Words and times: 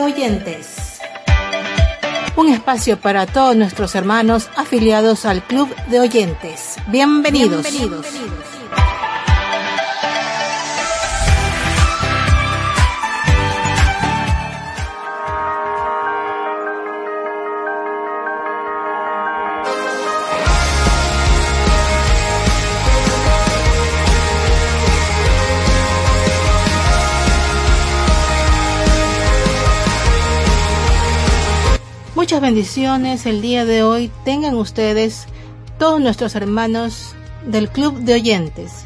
Oyentes. 0.00 1.00
Un 2.36 2.48
espacio 2.48 3.00
para 3.00 3.26
todos 3.26 3.56
nuestros 3.56 3.94
hermanos 3.94 4.48
afiliados 4.56 5.24
al 5.24 5.42
Club 5.42 5.74
de 5.88 6.00
Oyentes. 6.00 6.76
Bienvenidos. 6.86 7.62
Bienvenidos. 7.70 8.06
Bendiciones 32.48 33.26
el 33.26 33.42
día 33.42 33.66
de 33.66 33.82
hoy 33.82 34.10
tengan 34.24 34.54
ustedes 34.54 35.26
todos 35.78 36.00
nuestros 36.00 36.34
hermanos 36.34 37.14
del 37.44 37.68
Club 37.68 37.98
de 37.98 38.14
Oyentes. 38.14 38.84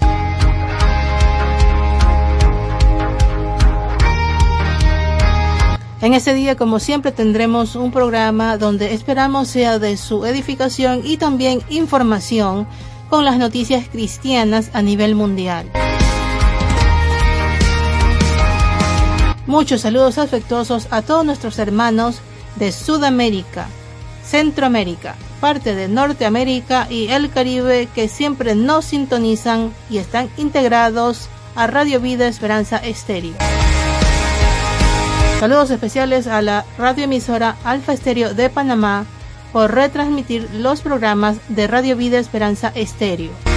En 6.00 6.12
este 6.12 6.34
día, 6.34 6.56
como 6.56 6.80
siempre, 6.80 7.12
tendremos 7.12 7.76
un 7.76 7.92
programa 7.92 8.58
donde 8.58 8.94
esperamos 8.94 9.46
sea 9.46 9.78
de 9.78 9.96
su 9.96 10.26
edificación 10.26 11.02
y 11.04 11.16
también 11.16 11.60
información 11.70 12.66
con 13.08 13.24
las 13.24 13.38
noticias 13.38 13.88
cristianas 13.88 14.70
a 14.72 14.82
nivel 14.82 15.14
mundial. 15.14 15.70
Muchos 19.46 19.82
saludos 19.82 20.18
afectuosos 20.18 20.88
a 20.90 21.02
todos 21.02 21.24
nuestros 21.24 21.60
hermanos 21.60 22.22
de 22.56 22.72
Sudamérica, 22.72 23.66
Centroamérica, 24.24 25.16
parte 25.40 25.74
de 25.74 25.88
Norteamérica 25.88 26.86
y 26.88 27.08
el 27.08 27.30
Caribe 27.30 27.88
que 27.94 28.08
siempre 28.08 28.54
nos 28.54 28.84
sintonizan 28.84 29.72
y 29.90 29.98
están 29.98 30.30
integrados 30.36 31.28
a 31.54 31.66
Radio 31.66 32.00
Vida 32.00 32.28
Esperanza 32.28 32.76
Estéreo. 32.78 33.34
Saludos 35.40 35.70
especiales 35.70 36.28
a 36.28 36.40
la 36.40 36.64
radioemisora 36.78 37.56
Alfa 37.64 37.92
Estéreo 37.92 38.32
de 38.32 38.48
Panamá 38.48 39.06
por 39.52 39.74
retransmitir 39.74 40.48
los 40.54 40.82
programas 40.82 41.38
de 41.48 41.66
Radio 41.66 41.96
Vida 41.96 42.18
Esperanza 42.18 42.70
Estéreo. 42.74 43.51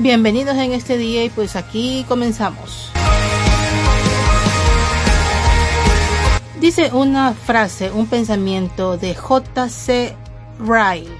Bienvenidos 0.00 0.56
en 0.58 0.74
este 0.74 0.96
día 0.96 1.24
y 1.24 1.28
pues 1.28 1.56
aquí 1.56 2.04
comenzamos. 2.06 2.92
Dice 6.60 6.92
una 6.92 7.32
frase, 7.32 7.90
un 7.90 8.06
pensamiento 8.06 8.96
de 8.96 9.16
J.C. 9.16 10.14
Ryle. 10.60 11.10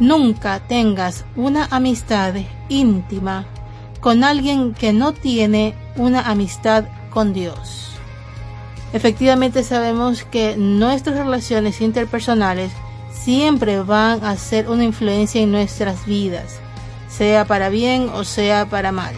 Nunca 0.00 0.60
tengas 0.60 1.26
una 1.36 1.66
amistad 1.66 2.32
íntima 2.70 3.44
con 4.00 4.24
alguien 4.24 4.72
que 4.72 4.94
no 4.94 5.12
tiene 5.12 5.74
una 5.96 6.22
amistad 6.30 6.84
con 7.10 7.34
Dios. 7.34 7.90
Efectivamente 8.94 9.64
sabemos 9.64 10.24
que 10.24 10.56
nuestras 10.56 11.18
relaciones 11.18 11.82
interpersonales 11.82 12.72
siempre 13.12 13.82
van 13.82 14.24
a 14.24 14.34
ser 14.36 14.70
una 14.70 14.84
influencia 14.84 15.42
en 15.42 15.52
nuestras 15.52 16.06
vidas 16.06 16.58
sea 17.18 17.44
para 17.46 17.68
bien 17.68 18.10
o 18.14 18.22
sea 18.22 18.66
para 18.66 18.92
mal. 18.92 19.12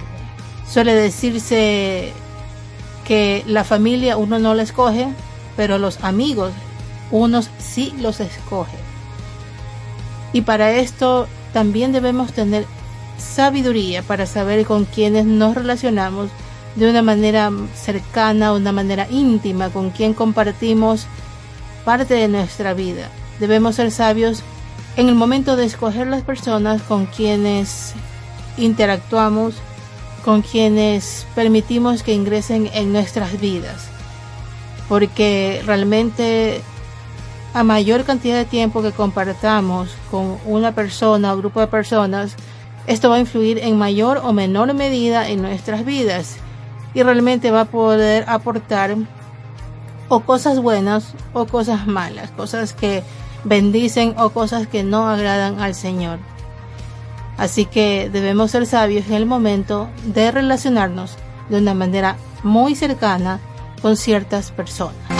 Suele 0.67 0.95
decirse 0.95 2.13
que 3.07 3.45
la 3.47 3.63
familia 3.63 4.17
uno 4.17 4.39
no 4.39 4.55
la 4.55 4.63
escoge, 4.63 5.07
pero 5.55 5.77
los 5.77 6.03
amigos 6.03 6.53
unos 7.11 7.51
sí 7.59 7.93
los 8.01 8.21
escoge. 8.21 8.79
Y 10.33 10.43
para 10.43 10.73
esto 10.73 11.29
también 11.53 11.93
debemos 11.93 12.33
tener 12.33 12.65
sabiduría 13.19 14.03
para 14.03 14.25
saber 14.25 14.65
con 14.65 14.87
quienes 14.87 15.27
nos 15.27 15.55
relacionamos 15.55 16.31
de 16.77 16.89
una 16.89 17.03
manera 17.03 17.51
cercana, 17.75 18.55
una 18.55 18.73
manera 18.73 19.09
íntima, 19.11 19.69
con 19.69 19.91
quien 19.91 20.15
compartimos 20.15 21.07
parte 21.85 22.15
de 22.15 22.29
nuestra 22.29 22.73
vida. 22.73 23.11
Debemos 23.41 23.75
ser 23.75 23.91
sabios 23.91 24.43
en 25.01 25.09
el 25.09 25.15
momento 25.15 25.57
de 25.57 25.65
escoger 25.65 26.07
las 26.09 26.21
personas 26.21 26.83
con 26.83 27.07
quienes 27.07 27.95
interactuamos, 28.59 29.55
con 30.27 30.43
quienes 30.43 31.27
permitimos 31.35 32.03
que 32.03 32.13
ingresen 32.13 32.69
en 32.75 32.93
nuestras 32.93 33.41
vidas. 33.41 33.89
Porque 34.91 35.63
realmente 35.65 36.61
a 37.55 37.65
mayor 37.65 38.05
cantidad 38.05 38.37
de 38.37 38.45
tiempo 38.45 38.83
que 38.83 38.93
compartamos 38.93 39.89
con 40.11 40.37
una 40.45 40.73
persona 40.73 41.33
o 41.33 41.39
grupo 41.39 41.61
de 41.61 41.69
personas, 41.69 42.37
esto 42.87 43.09
va 43.09 43.17
a 43.17 43.21
influir 43.21 43.57
en 43.57 43.79
mayor 43.79 44.21
o 44.23 44.35
menor 44.35 44.75
medida 44.75 45.31
en 45.31 45.41
nuestras 45.41 45.87
vidas 45.87 46.37
y 46.93 47.03
realmente 47.03 47.51
va 47.51 47.63
a 47.63 47.65
poder 47.65 48.27
aportar 48.29 48.97
o 50.11 50.21
cosas 50.21 50.61
buenas 50.61 51.15
o 51.33 51.47
cosas 51.47 51.87
malas, 51.87 52.31
cosas 52.33 52.75
que 52.75 53.03
bendicen 53.45 54.15
o 54.19 54.31
cosas 54.31 54.67
que 54.67 54.83
no 54.83 55.09
agradan 55.09 55.61
al 55.61 55.75
Señor. 55.75 56.19
Así 57.37 57.65
que 57.65 58.11
debemos 58.13 58.51
ser 58.51 58.67
sabios 58.67 59.07
en 59.07 59.15
el 59.15 59.27
momento 59.27 59.89
de 60.05 60.31
relacionarnos 60.31 61.17
de 61.49 61.59
una 61.59 61.75
manera 61.75 62.17
muy 62.43 62.75
cercana 62.75 63.41
con 63.81 63.97
ciertas 63.97 64.51
personas. 64.51 65.20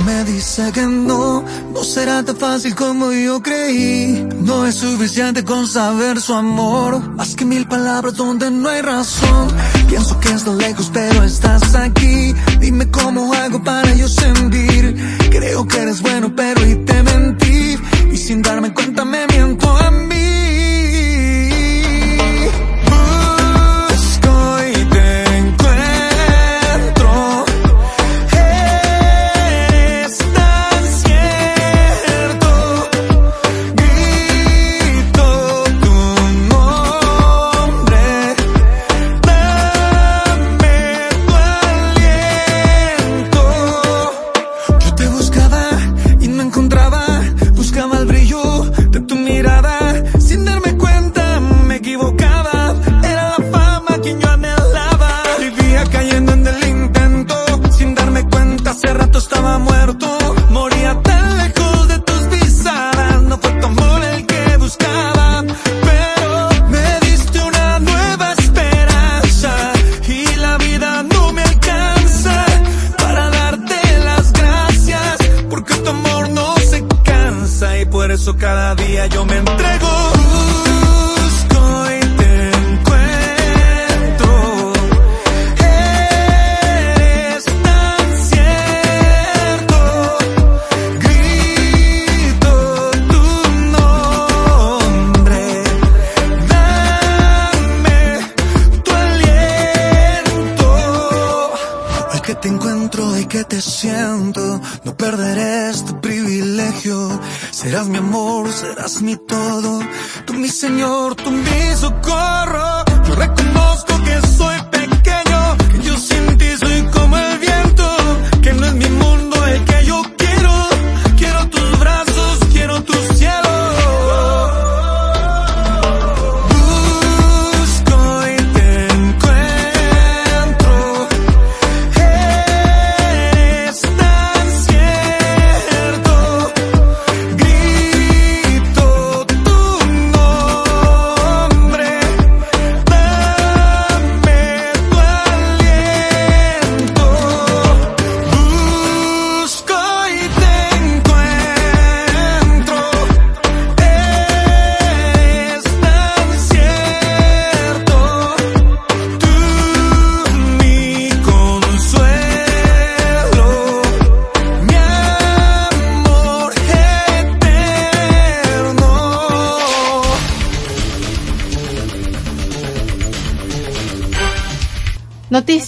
Me 0.00 0.24
dice 0.24 0.72
que 0.72 0.86
no, 0.86 1.44
no 1.72 1.84
será 1.84 2.22
tan 2.22 2.36
fácil 2.36 2.74
como 2.74 3.12
yo 3.12 3.42
creí. 3.42 4.26
No 4.40 4.66
es 4.66 4.76
suficiente 4.76 5.44
con 5.44 5.68
saber 5.68 6.18
su 6.18 6.32
amor, 6.32 6.98
más 7.14 7.36
que 7.36 7.44
mil 7.44 7.68
palabras 7.68 8.16
donde 8.16 8.50
no 8.50 8.70
hay 8.70 8.80
razón. 8.80 9.48
Pienso 9.88 10.18
que 10.18 10.32
estás 10.32 10.54
lejos, 10.54 10.90
pero 10.92 11.22
estás 11.22 11.74
aquí. 11.74 12.34
Dime 12.58 12.90
cómo 12.90 13.32
hago 13.34 13.62
para 13.62 13.92
yo 13.94 14.08
sentir. 14.08 14.96
Creo 15.30 15.68
que 15.68 15.78
eres 15.78 16.00
bueno, 16.00 16.32
pero 16.34 16.66
y 16.66 16.74
te 16.76 17.02
mentí. 17.02 17.76
Y 18.10 18.16
sin 18.16 18.40
darme 18.40 18.72
cuenta 18.72 19.04
me 19.04 19.26
miento 19.26 19.68
a 19.68 19.90
mí. 19.90 20.11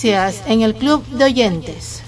En 0.07 0.61
el 0.61 0.75
Club 0.75 1.03
de 1.07 1.25
Oyentes. 1.25 2.03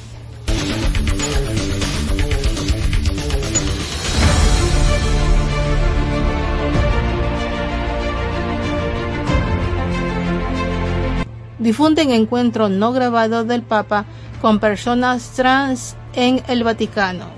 Difunden 11.58 12.10
encuentro 12.10 12.68
no 12.68 12.92
grabado 12.92 13.44
del 13.44 13.62
Papa 13.62 14.04
con 14.42 14.60
personas 14.60 15.30
trans 15.30 15.96
en 16.12 16.42
el 16.48 16.64
Vaticano. 16.64 17.28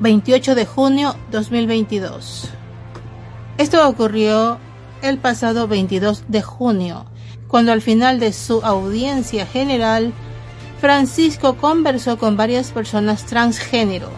28 0.00 0.56
de 0.56 0.66
junio 0.66 1.14
2022. 1.30 2.50
Esto 3.56 3.88
ocurrió 3.88 4.58
el 5.00 5.18
pasado 5.18 5.68
22 5.68 6.24
de 6.26 6.42
junio, 6.42 7.06
cuando 7.50 7.72
al 7.72 7.82
final 7.82 8.20
de 8.20 8.32
su 8.32 8.62
audiencia 8.62 9.44
general, 9.44 10.12
Francisco 10.80 11.56
conversó 11.56 12.16
con 12.16 12.36
varias 12.36 12.70
personas 12.70 13.26
transgénero, 13.26 14.08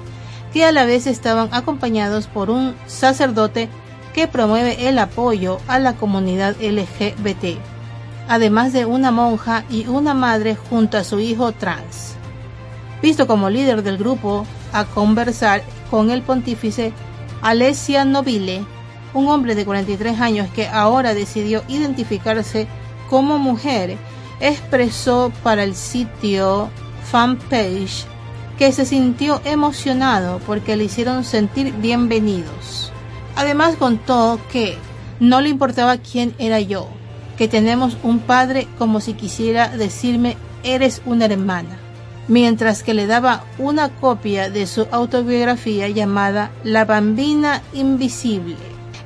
que 0.53 0.65
a 0.65 0.73
la 0.73 0.85
vez 0.85 1.07
estaban 1.07 1.49
acompañados 1.53 2.27
por 2.27 2.51
un 2.51 2.77
sacerdote 2.87 3.69
que 4.13 4.29
promueve 4.29 4.89
el 4.89 4.99
apoyo 4.99 5.59
a 5.67 5.79
la 5.79 5.95
comunidad 5.95 6.57
LGBT, 6.61 7.59
además 8.29 8.75
de 8.75 8.85
una 8.85 9.11
monja 9.11 9.65
y 9.71 9.87
una 9.87 10.13
madre 10.13 10.55
junto 10.55 10.99
a 10.99 11.05
su 11.05 11.19
hijo 11.19 11.53
trans. 11.53 12.17
Visto 13.01 13.27
como 13.27 13.49
líder 13.49 13.83
del 13.83 13.97
grupo 13.97 14.47
a 14.73 14.85
conversar 14.85 15.63
con 15.91 16.11
el 16.11 16.23
pontífice 16.23 16.93
Alessia 17.41 18.05
Nobile, 18.05 18.65
un 19.15 19.29
hombre 19.29 19.55
de 19.55 19.65
43 19.65 20.21
años 20.21 20.49
que 20.55 20.69
ahora 20.69 21.15
decidió 21.15 21.65
identificarse 21.67 22.69
como 23.13 23.39
mujer, 23.39 23.99
expresó 24.41 25.31
para 25.43 25.65
el 25.65 25.75
sitio 25.75 26.71
fanpage 27.11 28.07
que 28.57 28.73
se 28.73 28.87
sintió 28.87 29.43
emocionado 29.45 30.41
porque 30.47 30.77
le 30.77 30.85
hicieron 30.85 31.23
sentir 31.23 31.75
bienvenidos. 31.75 32.91
Además 33.37 33.77
contó 33.77 34.41
que 34.51 34.79
no 35.21 35.43
le 35.43 35.51
importaba 35.51 35.99
quién 35.99 36.35
era 36.39 36.59
yo, 36.61 36.89
que 37.37 37.49
tenemos 37.49 37.99
un 38.03 38.19
padre 38.19 38.67
como 38.79 38.99
si 39.01 39.13
quisiera 39.13 39.69
decirme 39.69 40.39
eres 40.63 41.03
una 41.05 41.27
hermana, 41.27 41.77
mientras 42.29 42.83
que 42.83 42.95
le 42.95 43.07
daba 43.07 43.45
una 43.59 43.91
copia 43.91 44.49
de 44.49 44.67
su 44.67 44.87
autobiografía 44.91 45.87
llamada 45.91 46.51
La 46.65 46.87
Bambina 46.87 47.61
Invisible, 47.75 48.57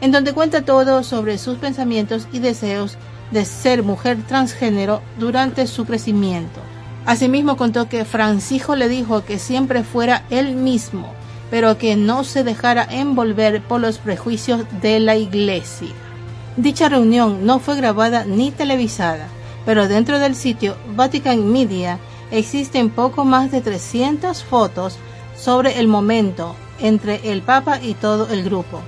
en 0.01 0.13
donde 0.13 0.33
cuenta 0.33 0.65
todo 0.65 1.03
sobre 1.03 1.39
sus 1.39 1.59
pensamientos 1.59 2.29
y 2.33 2.39
deseos 2.39 2.99
de 3.31 3.45
ser 3.45 3.83
mujer 3.83 4.19
transgénero 4.27 5.03
durante 5.19 5.67
su 5.67 5.85
crecimiento. 5.85 6.61
Asimismo 7.05 7.57
contó 7.57 7.89
que 7.89 8.05
Francisco 8.05 8.75
le 8.75 8.89
dijo 8.89 9.25
que 9.25 9.39
siempre 9.39 9.85
fuera 9.85 10.25
él 10.31 10.57
mismo, 10.57 11.13
pero 11.51 11.79
que 11.79 11.97
no 11.97 12.25
se 12.25 12.43
dejara 12.43 12.87
envolver 12.91 13.63
por 13.63 13.81
los 13.81 13.99
prejuicios 13.99 14.65
de 14.83 14.99
la 15.01 15.17
iglesia. 15.17 15.89
Dicha 16.57 16.89
reunión 16.89 17.47
no 17.47 17.59
fue 17.59 17.77
grabada 17.77 18.25
ni 18.25 18.51
televisada, 18.51 19.29
pero 19.65 19.89
dentro 19.89 20.19
del 20.19 20.35
sitio 20.35 20.77
Vatican 20.95 21.53
Media 21.53 21.99
existen 22.31 22.91
poco 22.91 23.25
más 23.25 23.51
de 23.51 23.61
300 23.61 24.43
fotos 24.43 24.97
sobre 25.37 25.79
el 25.79 25.87
momento 25.87 26.57
entre 26.81 27.31
el 27.31 27.43
Papa 27.43 27.79
y 27.81 27.95
todo 27.95 28.29
el 28.29 28.43
grupo. 28.43 28.81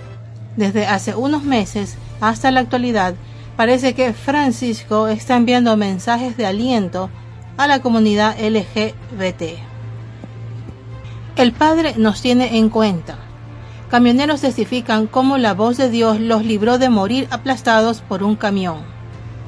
Desde 0.56 0.86
hace 0.86 1.14
unos 1.14 1.44
meses 1.44 1.96
hasta 2.20 2.50
la 2.50 2.60
actualidad, 2.60 3.14
parece 3.58 3.92
que 3.92 4.12
Francisco 4.12 5.08
está 5.08 5.34
enviando 5.34 5.76
mensajes 5.76 6.36
de 6.36 6.46
aliento 6.46 7.10
a 7.56 7.66
la 7.66 7.82
comunidad 7.82 8.36
LGBT. 8.38 9.58
El 11.34 11.50
Padre 11.50 11.94
nos 11.96 12.22
tiene 12.22 12.58
en 12.58 12.68
cuenta. 12.68 13.18
Camioneros 13.90 14.42
testifican 14.42 15.08
cómo 15.08 15.38
la 15.38 15.54
voz 15.54 15.76
de 15.76 15.90
Dios 15.90 16.20
los 16.20 16.44
libró 16.44 16.78
de 16.78 16.88
morir 16.88 17.26
aplastados 17.32 18.00
por 18.00 18.22
un 18.22 18.36
camión. 18.36 18.76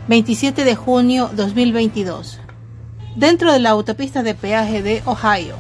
27 0.09 0.65
de 0.65 0.75
junio 0.75 1.31
2022. 1.37 2.41
Dentro 3.15 3.53
de 3.53 3.61
la 3.61 3.71
autopista 3.71 4.25
de 4.25 4.35
peaje 4.35 4.83
de 4.83 5.05
Ohio, 5.07 5.55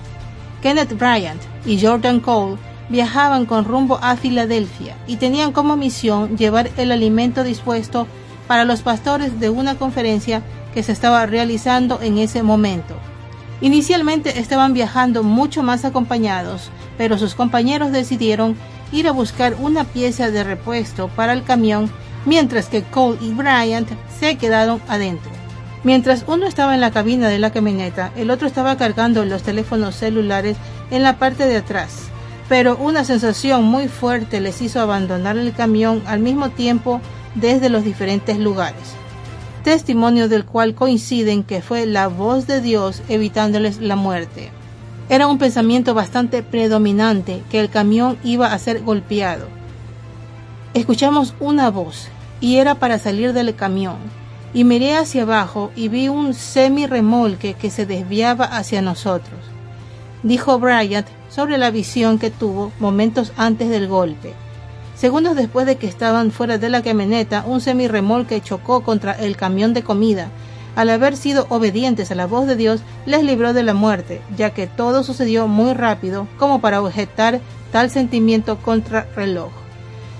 Kenneth 0.61 0.99
Bryant 0.99 1.41
y 1.65 1.81
Jordan 1.81 2.19
Cole 2.19 2.57
viajaban 2.89 3.47
con 3.47 3.65
rumbo 3.65 4.01
a 4.03 4.17
Filadelfia 4.17 4.97
y 5.07 5.19
tenían 5.19 5.53
como 5.53 5.77
misión 5.77 6.37
llevar 6.37 6.69
el 6.77 6.91
alimento 6.91 7.45
dispuesto 7.45 8.09
para 8.51 8.65
los 8.65 8.83
pastores 8.83 9.39
de 9.39 9.49
una 9.49 9.77
conferencia 9.77 10.43
que 10.75 10.83
se 10.83 10.91
estaba 10.91 11.25
realizando 11.25 12.01
en 12.03 12.19
ese 12.19 12.43
momento. 12.43 12.97
Inicialmente 13.61 14.41
estaban 14.41 14.73
viajando 14.73 15.23
mucho 15.23 15.63
más 15.63 15.85
acompañados, 15.85 16.69
pero 16.99 17.17
sus 17.17 17.37
compañeros 17.37 17.93
decidieron 17.93 18.57
ir 18.91 19.07
a 19.07 19.13
buscar 19.13 19.55
una 19.61 19.85
pieza 19.85 20.33
de 20.33 20.43
repuesto 20.43 21.07
para 21.15 21.33
el 21.33 21.45
camión, 21.45 21.93
mientras 22.27 22.67
que 22.67 22.83
Cole 22.83 23.19
y 23.21 23.31
Bryant 23.33 23.89
se 24.19 24.37
quedaron 24.37 24.83
adentro. 24.89 25.31
Mientras 25.85 26.25
uno 26.27 26.49
estaba 26.49 26.75
en 26.75 26.81
la 26.81 26.91
cabina 26.91 27.29
de 27.29 27.39
la 27.39 27.53
camioneta, 27.53 28.11
el 28.17 28.33
otro 28.33 28.49
estaba 28.49 28.77
cargando 28.77 29.25
los 29.25 29.45
teléfonos 29.45 29.95
celulares 29.95 30.57
en 30.91 31.05
la 31.05 31.19
parte 31.19 31.47
de 31.47 31.59
atrás. 31.59 32.09
Pero 32.49 32.77
una 32.79 33.05
sensación 33.05 33.63
muy 33.63 33.87
fuerte 33.87 34.41
les 34.41 34.61
hizo 34.61 34.81
abandonar 34.81 35.39
el 35.39 35.53
camión 35.53 36.03
al 36.05 36.19
mismo 36.19 36.51
tiempo 36.51 37.01
desde 37.35 37.69
los 37.69 37.85
diferentes 37.85 38.39
lugares. 38.39 38.95
Testimonio 39.65 40.29
del 40.29 40.45
cual 40.45 40.75
coinciden 40.75 41.43
que 41.43 41.61
fue 41.61 41.87
la 41.87 42.09
voz 42.09 42.47
de 42.47 42.61
Dios 42.61 43.03
evitándoles 43.09 43.81
la 43.81 43.97
muerte. 43.97 44.51
Era 45.09 45.27
un 45.27 45.39
pensamiento 45.39 45.93
bastante 45.93 46.43
predominante 46.43 47.43
que 47.51 47.61
el 47.61 47.69
camión 47.69 48.17
iba 48.25 48.53
a 48.53 48.59
ser 48.59 48.83
golpeado. 48.83 49.49
Escuchamos 50.73 51.35
una 51.41 51.69
voz 51.71 52.09
y 52.41 52.57
era 52.57 52.77
para 52.77 52.99
salir 52.99 53.33
del 53.33 53.55
camión 53.55 53.97
y 54.55 54.65
miré 54.65 54.97
hacia 54.97 55.23
abajo 55.23 55.71
y 55.77 55.89
vi 55.89 56.09
un 56.09 56.35
semi-remolque 56.35 57.55
que 57.55 57.71
se 57.71 57.87
desviaba 57.87 58.45
hacia 58.45 58.83
nosotros. 58.83 59.41
Dijo 60.23 60.59
Bryant 60.59 61.07
sobre 61.29 61.59
la 61.59 61.71
visión 61.71 62.19
que 62.19 62.31
tuvo 62.31 62.73
momentos 62.79 63.33
antes 63.37 63.69
del 63.69 63.89
golpe. 63.89 64.35
Segundos 65.01 65.35
después 65.35 65.65
de 65.65 65.77
que 65.77 65.87
estaban 65.87 66.31
fuera 66.31 66.59
de 66.59 66.69
la 66.69 66.83
camioneta, 66.83 67.43
un 67.47 67.63
semirremolque 67.63 68.43
chocó 68.43 68.83
contra 68.83 69.13
el 69.13 69.35
camión 69.35 69.73
de 69.73 69.83
comida. 69.83 70.29
Al 70.77 70.91
haber 70.91 71.17
sido 71.17 71.47
obedientes 71.49 72.11
a 72.11 72.15
la 72.15 72.27
voz 72.27 72.47
de 72.47 72.55
Dios, 72.55 72.83
les 73.07 73.25
libró 73.25 73.55
de 73.55 73.63
la 73.63 73.73
muerte, 73.73 74.21
ya 74.37 74.51
que 74.51 74.67
todo 74.67 75.03
sucedió 75.03 75.49
muy 75.49 75.73
rápido 75.73 76.29
como 76.37 76.61
para 76.61 76.83
objetar 76.83 77.41
tal 77.73 77.89
sentimiento 77.89 78.59
contra 78.59 79.09
reloj. 79.17 79.51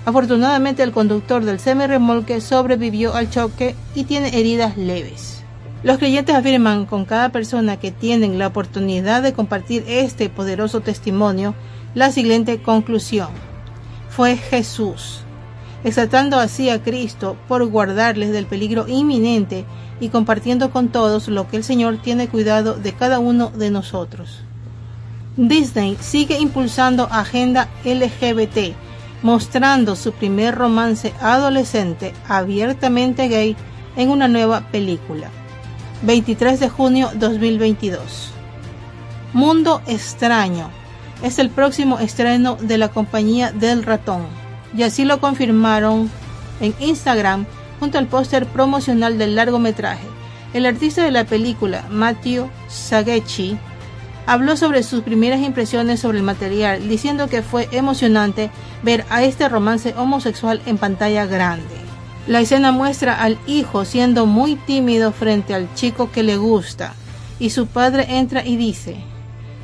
Afortunadamente 0.05 0.81
el 0.81 0.93
conductor 0.93 1.45
del 1.45 1.59
semirremolque 1.59 2.41
sobrevivió 2.41 3.13
al 3.13 3.29
choque 3.29 3.75
y 3.93 4.05
tiene 4.05 4.35
heridas 4.39 4.77
leves. 4.77 5.43
Los 5.83 5.99
creyentes 5.99 6.33
afirman 6.33 6.87
con 6.87 7.05
cada 7.05 7.29
persona 7.29 7.77
que 7.77 7.91
tienen 7.91 8.39
la 8.39 8.47
oportunidad 8.47 9.21
de 9.21 9.33
compartir 9.33 9.83
este 9.85 10.29
poderoso 10.29 10.81
testimonio 10.81 11.53
la 11.93 12.11
siguiente 12.11 12.63
conclusión. 12.63 13.50
Fue 14.11 14.35
Jesús, 14.35 15.21
exaltando 15.85 16.37
así 16.37 16.69
a 16.69 16.83
Cristo 16.83 17.37
por 17.47 17.65
guardarles 17.67 18.33
del 18.33 18.45
peligro 18.45 18.85
inminente 18.89 19.65
y 20.01 20.09
compartiendo 20.09 20.69
con 20.69 20.89
todos 20.89 21.29
lo 21.29 21.47
que 21.47 21.55
el 21.55 21.63
Señor 21.63 21.97
tiene 22.01 22.27
cuidado 22.27 22.73
de 22.73 22.91
cada 22.91 23.19
uno 23.19 23.51
de 23.51 23.71
nosotros. 23.71 24.41
Disney 25.37 25.97
sigue 26.01 26.37
impulsando 26.39 27.07
agenda 27.09 27.69
LGBT, 27.85 28.75
mostrando 29.23 29.95
su 29.95 30.11
primer 30.11 30.55
romance 30.55 31.13
adolescente 31.21 32.13
abiertamente 32.27 33.29
gay 33.29 33.55
en 33.95 34.09
una 34.09 34.27
nueva 34.27 34.67
película. 34.71 35.29
23 36.01 36.59
de 36.59 36.67
junio 36.67 37.11
2022. 37.15 38.31
Mundo 39.31 39.81
extraño 39.87 40.80
es 41.23 41.39
el 41.39 41.49
próximo 41.49 41.99
estreno 41.99 42.55
de 42.55 42.77
la 42.77 42.89
compañía 42.89 43.51
del 43.51 43.83
ratón, 43.83 44.23
y 44.75 44.83
así 44.83 45.05
lo 45.05 45.19
confirmaron 45.19 46.09
en 46.59 46.73
Instagram 46.79 47.45
junto 47.79 47.97
al 47.97 48.07
póster 48.07 48.45
promocional 48.45 49.17
del 49.17 49.35
largometraje. 49.35 50.05
El 50.53 50.65
artista 50.65 51.03
de 51.03 51.11
la 51.11 51.25
película, 51.25 51.85
Matthew 51.89 52.49
Sagechi, 52.67 53.57
habló 54.25 54.55
sobre 54.55 54.83
sus 54.83 55.01
primeras 55.01 55.41
impresiones 55.41 55.99
sobre 55.99 56.19
el 56.19 56.23
material, 56.23 56.87
diciendo 56.87 57.27
que 57.27 57.41
fue 57.41 57.67
emocionante 57.71 58.51
ver 58.83 59.05
a 59.09 59.23
este 59.23 59.49
romance 59.49 59.93
homosexual 59.97 60.61
en 60.65 60.77
pantalla 60.77 61.25
grande. 61.25 61.75
La 62.27 62.41
escena 62.41 62.71
muestra 62.71 63.19
al 63.19 63.39
hijo 63.47 63.83
siendo 63.83 64.25
muy 64.25 64.55
tímido 64.55 65.11
frente 65.11 65.53
al 65.55 65.73
chico 65.73 66.11
que 66.11 66.23
le 66.23 66.37
gusta, 66.37 66.93
y 67.39 67.49
su 67.49 67.65
padre 67.65 68.05
entra 68.09 68.45
y 68.45 68.57
dice, 68.57 68.97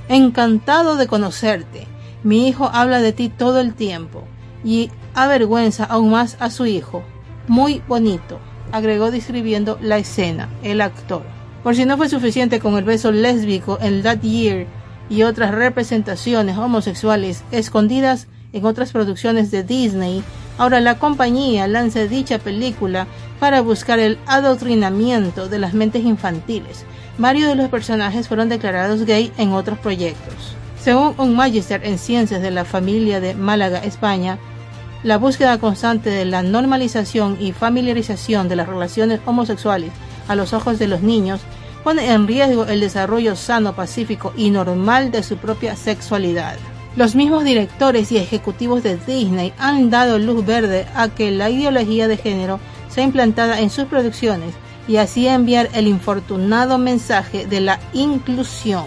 Encantado 0.10 0.96
de 0.96 1.08
conocerte, 1.08 1.88
mi 2.24 2.48
hijo 2.48 2.70
habla 2.74 3.02
de 3.02 3.14
ti 3.14 3.30
todo 3.30 3.60
el 3.60 3.74
tiempo, 3.74 4.24
y 4.64 4.90
avergüenza 5.14 5.84
aún 5.84 6.12
más 6.12 6.38
a 6.40 6.50
su 6.50 6.66
hijo. 6.66 7.04
Muy 7.48 7.82
bonito, 7.88 8.40
agregó 8.72 9.12
describiendo 9.12 9.78
la 9.82 9.98
escena, 9.98 10.50
el 10.64 10.82
actor. 10.82 11.24
Por 11.64 11.76
si 11.76 11.86
no 11.86 11.98
fue 11.98 12.10
suficiente 12.10 12.60
con 12.60 12.78
el 12.78 12.84
beso 12.84 13.12
lésbico 13.12 13.78
en 13.82 14.04
That 14.04 14.22
Year 14.22 14.68
y 15.10 15.24
otras 15.24 15.52
representaciones 15.52 16.58
homosexuales 16.58 17.44
escondidas 17.52 18.28
en 18.54 18.66
otras 18.66 18.92
producciones 18.92 19.52
de 19.52 19.64
Disney, 19.64 20.24
Ahora 20.58 20.80
la 20.80 20.98
compañía 20.98 21.68
lanza 21.68 22.08
dicha 22.08 22.40
película 22.40 23.06
para 23.40 23.62
buscar 23.62 24.00
el 24.00 24.18
adoctrinamiento 24.26 25.48
de 25.50 25.60
las 25.60 25.74
mentes 25.74 26.04
infantiles. 26.04 26.84
Varios 27.18 27.50
de 27.50 27.56
los 27.56 27.70
personajes 27.70 28.28
fueron 28.28 28.48
declarados 28.48 29.06
gay 29.06 29.32
en 29.38 29.54
otros 29.54 29.80
proyectos. 29.80 30.56
Según 30.80 31.16
un 31.18 31.36
magister 31.36 31.84
en 31.84 31.98
ciencias 31.98 32.42
de 32.42 32.52
la 32.52 32.64
familia 32.64 33.20
de 33.20 33.34
Málaga, 33.34 33.80
España, 33.80 34.38
la 35.04 35.18
búsqueda 35.18 35.58
constante 35.58 36.12
de 36.12 36.26
la 36.26 36.44
normalización 36.44 37.38
y 37.40 37.54
familiarización 37.54 38.48
de 38.50 38.56
las 38.56 38.68
relaciones 38.68 39.20
homosexuales 39.26 39.92
a 40.28 40.36
los 40.36 40.54
ojos 40.54 40.78
de 40.78 40.88
los 40.88 41.02
niños 41.02 41.42
pone 41.84 42.12
en 42.12 42.28
riesgo 42.28 42.66
el 42.66 42.82
desarrollo 42.82 43.36
sano, 43.36 43.74
pacífico 43.74 44.34
y 44.36 44.52
normal 44.52 45.10
de 45.10 45.24
su 45.24 45.38
propia 45.38 45.76
sexualidad. 45.76 46.56
Los 46.96 47.16
mismos 47.16 47.44
directores 47.44 48.12
y 48.12 48.18
ejecutivos 48.18 48.84
de 48.84 48.98
Disney 48.98 49.54
han 49.58 49.90
dado 49.90 50.20
luz 50.20 50.46
verde 50.46 50.86
a 50.96 51.10
que 51.10 51.32
la 51.32 51.50
ideología 51.50 52.08
de 52.08 52.18
género 52.18 52.60
sea 52.90 53.04
implantada 53.04 53.60
en 53.62 53.70
sus 53.70 53.86
producciones 53.86 54.54
y 54.88 54.98
así 54.98 55.28
enviar 55.28 55.70
el 55.74 55.88
infortunado 55.88 56.78
mensaje 56.78 57.46
de 57.46 57.62
la 57.62 57.80
inclusión. 57.94 58.86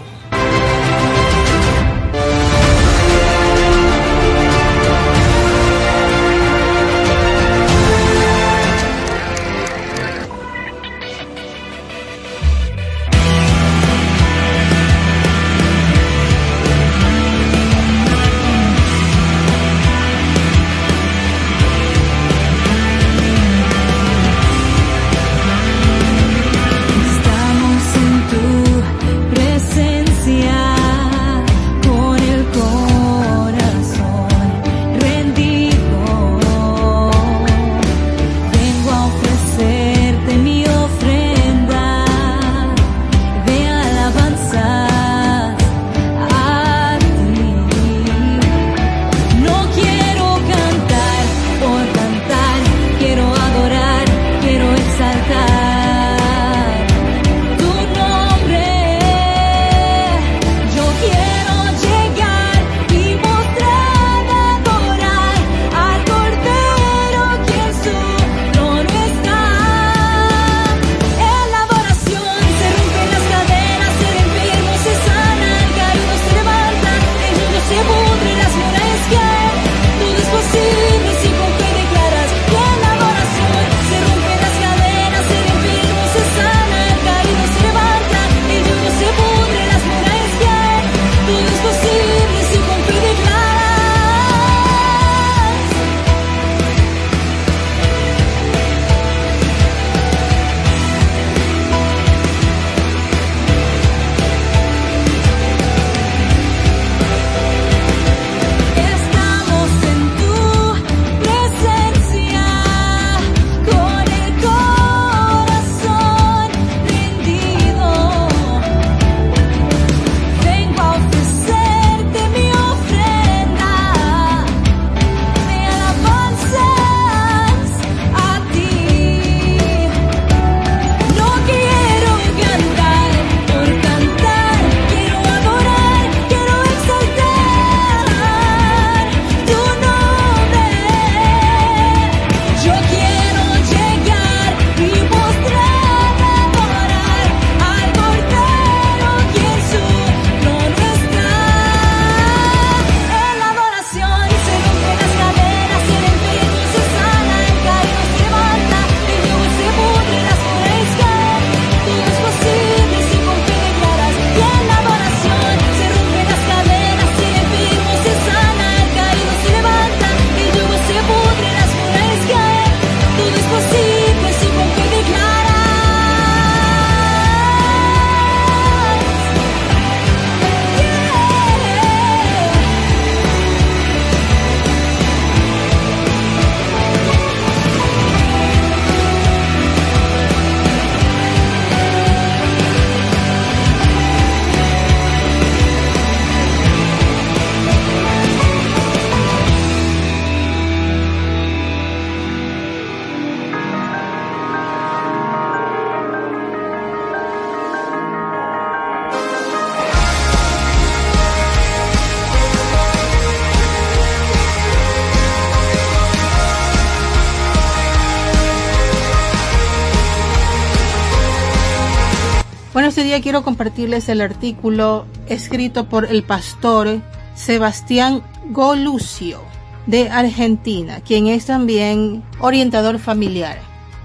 Este 223.00 223.08
día 223.08 223.22
quiero 223.22 223.42
compartirles 223.42 224.10
el 224.10 224.20
artículo 224.20 225.06
escrito 225.26 225.88
por 225.88 226.04
el 226.04 226.22
pastor 226.22 227.00
Sebastián 227.34 228.22
Golucio 228.50 229.40
de 229.86 230.10
Argentina, 230.10 231.00
quien 231.00 231.26
es 231.26 231.46
también 231.46 232.22
orientador 232.40 232.98
familiar. 232.98 233.58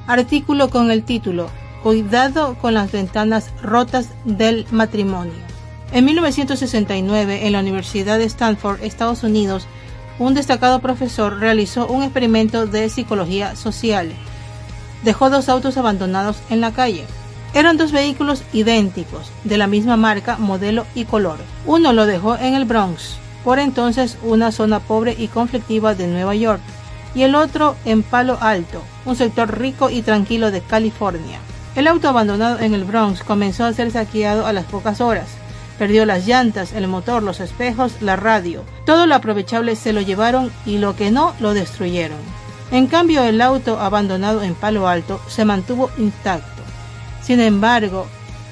Artículo 0.07 0.69
con 0.69 0.91
el 0.91 1.03
título 1.03 1.49
Cuidado 1.83 2.55
con 2.61 2.73
las 2.73 2.89
ventanas 2.93 3.51
rotas 3.61 4.11
del 4.23 4.65
matrimonio. 4.71 5.33
En 5.91 6.05
1969, 6.05 7.47
en 7.47 7.51
la 7.51 7.59
Universidad 7.59 8.17
de 8.17 8.23
Stanford, 8.23 8.81
Estados 8.81 9.23
Unidos, 9.23 9.67
un 10.19 10.35
destacado 10.35 10.79
profesor 10.79 11.37
realizó 11.37 11.85
un 11.87 12.03
experimento 12.03 12.65
de 12.65 12.87
psicología 12.89 13.57
social. 13.57 14.13
Dejó 15.03 15.29
dos 15.29 15.49
autos 15.49 15.75
abandonados 15.75 16.37
en 16.49 16.61
la 16.61 16.71
calle. 16.71 17.05
Eran 17.55 17.77
dos 17.77 17.93
vehículos 17.93 18.43
idénticos, 18.51 19.31
de 19.45 19.57
la 19.57 19.65
misma 19.65 19.95
marca, 19.95 20.35
modelo 20.37 20.85
y 20.93 21.05
color. 21.05 21.37
Uno 21.65 21.93
lo 21.93 22.05
dejó 22.05 22.35
en 22.35 22.53
el 22.53 22.65
Bronx, 22.65 23.15
por 23.45 23.59
entonces 23.59 24.17
una 24.23 24.51
zona 24.51 24.81
pobre 24.81 25.15
y 25.17 25.29
conflictiva 25.29 25.95
de 25.95 26.07
Nueva 26.07 26.35
York, 26.35 26.59
y 27.15 27.23
el 27.23 27.33
otro 27.33 27.77
en 27.85 28.03
Palo 28.03 28.37
Alto, 28.41 28.83
un 29.05 29.15
sector 29.15 29.57
rico 29.57 29.89
y 29.89 30.01
tranquilo 30.01 30.51
de 30.51 30.59
California. 30.59 31.39
El 31.77 31.87
auto 31.87 32.09
abandonado 32.09 32.59
en 32.59 32.73
el 32.73 32.83
Bronx 32.83 33.23
comenzó 33.23 33.63
a 33.63 33.71
ser 33.71 33.89
saqueado 33.89 34.45
a 34.45 34.51
las 34.51 34.65
pocas 34.65 34.99
horas. 34.99 35.29
Perdió 35.79 36.05
las 36.05 36.27
llantas, 36.27 36.73
el 36.73 36.89
motor, 36.89 37.23
los 37.23 37.39
espejos, 37.39 38.01
la 38.01 38.17
radio. 38.17 38.63
Todo 38.85 39.07
lo 39.07 39.15
aprovechable 39.15 39.77
se 39.77 39.93
lo 39.93 40.01
llevaron 40.01 40.51
y 40.65 40.77
lo 40.77 40.97
que 40.97 41.09
no 41.09 41.33
lo 41.39 41.53
destruyeron. 41.53 42.19
En 42.71 42.87
cambio, 42.87 43.23
el 43.23 43.41
auto 43.41 43.79
abandonado 43.79 44.43
en 44.43 44.55
Palo 44.55 44.89
Alto 44.89 45.21
se 45.29 45.45
mantuvo 45.45 45.89
intacto. 45.97 46.54
Sin 47.25 47.39
embargo, 47.39 48.05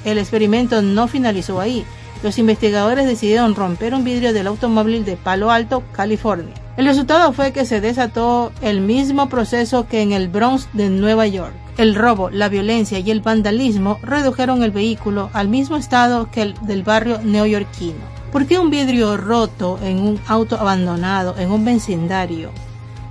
el 0.04 0.18
experimento 0.18 0.82
no 0.82 1.08
finalizó 1.08 1.60
ahí. 1.60 1.86
Los 2.24 2.40
investigadores 2.40 3.06
decidieron 3.06 3.54
romper 3.54 3.94
un 3.94 4.04
vidrio 4.04 4.34
del 4.34 4.48
automóvil 4.48 5.06
de 5.06 5.16
Palo 5.16 5.52
Alto, 5.52 5.84
California. 5.92 6.56
El 6.76 6.88
resultado 6.88 7.34
fue 7.34 7.52
que 7.52 7.66
se 7.66 7.82
desató 7.82 8.52
el 8.64 8.82
mismo 8.82 9.30
proceso 9.30 9.88
que 9.88 10.02
en 10.02 10.12
el 10.12 10.28
Bronx 10.28 10.70
de 10.74 10.90
Nueva 10.90 11.28
York. 11.28 11.54
El 11.78 11.94
robo, 11.94 12.32
la 12.32 12.50
violencia 12.50 12.98
y 12.98 13.12
el 13.12 13.22
vandalismo 13.22 14.00
redujeron 14.02 14.64
el 14.64 14.72
vehículo 14.72 15.30
al 15.34 15.50
mismo 15.50 15.76
estado 15.76 16.32
que 16.32 16.42
el 16.42 16.56
del 16.64 16.82
barrio 16.82 17.20
neoyorquino. 17.22 18.00
¿Por 18.32 18.48
qué 18.48 18.58
un 18.58 18.72
vidrio 18.72 19.18
roto 19.18 19.78
en 19.84 20.00
un 20.00 20.20
auto 20.28 20.60
abandonado 20.60 21.36
en 21.38 21.52
un 21.52 21.64
vecindario, 21.64 22.50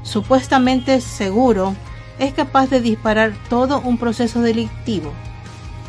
supuestamente 0.02 1.00
seguro, 1.00 1.76
es 2.18 2.34
capaz 2.34 2.68
de 2.68 2.80
disparar 2.80 3.32
todo 3.48 3.80
un 3.80 3.96
proceso 3.96 4.40
delictivo? 4.40 5.12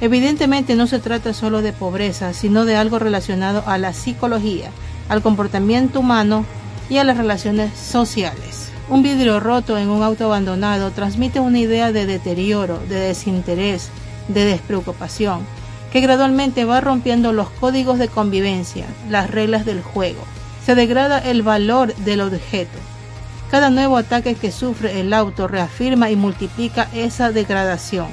Evidentemente 0.04 0.76
no 0.76 0.86
se 0.86 1.00
trata 1.00 1.34
solo 1.34 1.62
de 1.62 1.72
pobreza, 1.72 2.34
sino 2.34 2.66
de 2.66 2.76
algo 2.76 3.00
relacionado 3.00 3.64
a 3.66 3.78
la 3.78 3.94
psicología, 3.94 4.70
al 5.08 5.22
comportamiento 5.22 6.02
humano 6.02 6.46
y 6.90 6.98
a 6.98 7.06
las 7.06 7.16
relaciones 7.16 7.72
sociales. 7.80 8.68
Un 8.90 9.02
vidrio 9.02 9.40
roto 9.40 9.78
en 9.78 9.88
un 9.88 10.04
auto 10.04 10.26
abandonado 10.26 10.92
transmite 10.92 11.40
una 11.40 11.58
idea 11.58 11.94
de 11.94 12.06
deterioro, 12.06 12.80
de 12.90 13.00
desinterés, 13.00 13.92
de 14.28 14.44
despreocupación, 14.44 15.40
que 15.94 16.02
gradualmente 16.02 16.66
va 16.66 16.82
rompiendo 16.82 17.32
los 17.32 17.50
códigos 17.52 17.98
de 17.98 18.10
convivencia, 18.10 18.86
las 19.10 19.32
reglas 19.32 19.64
del 19.64 19.82
juego. 19.82 20.26
Se 20.66 20.76
degrada 20.76 21.18
el 21.20 21.44
valor 21.44 21.96
del 21.96 22.20
objeto. 22.20 22.78
Cada 23.50 23.70
nuevo 23.70 23.96
ataque 23.96 24.36
que 24.36 24.52
sufre 24.52 25.00
el 25.00 25.14
auto 25.14 25.48
reafirma 25.48 26.12
y 26.12 26.18
multiplica 26.18 26.90
esa 26.94 27.32
degradación, 27.32 28.10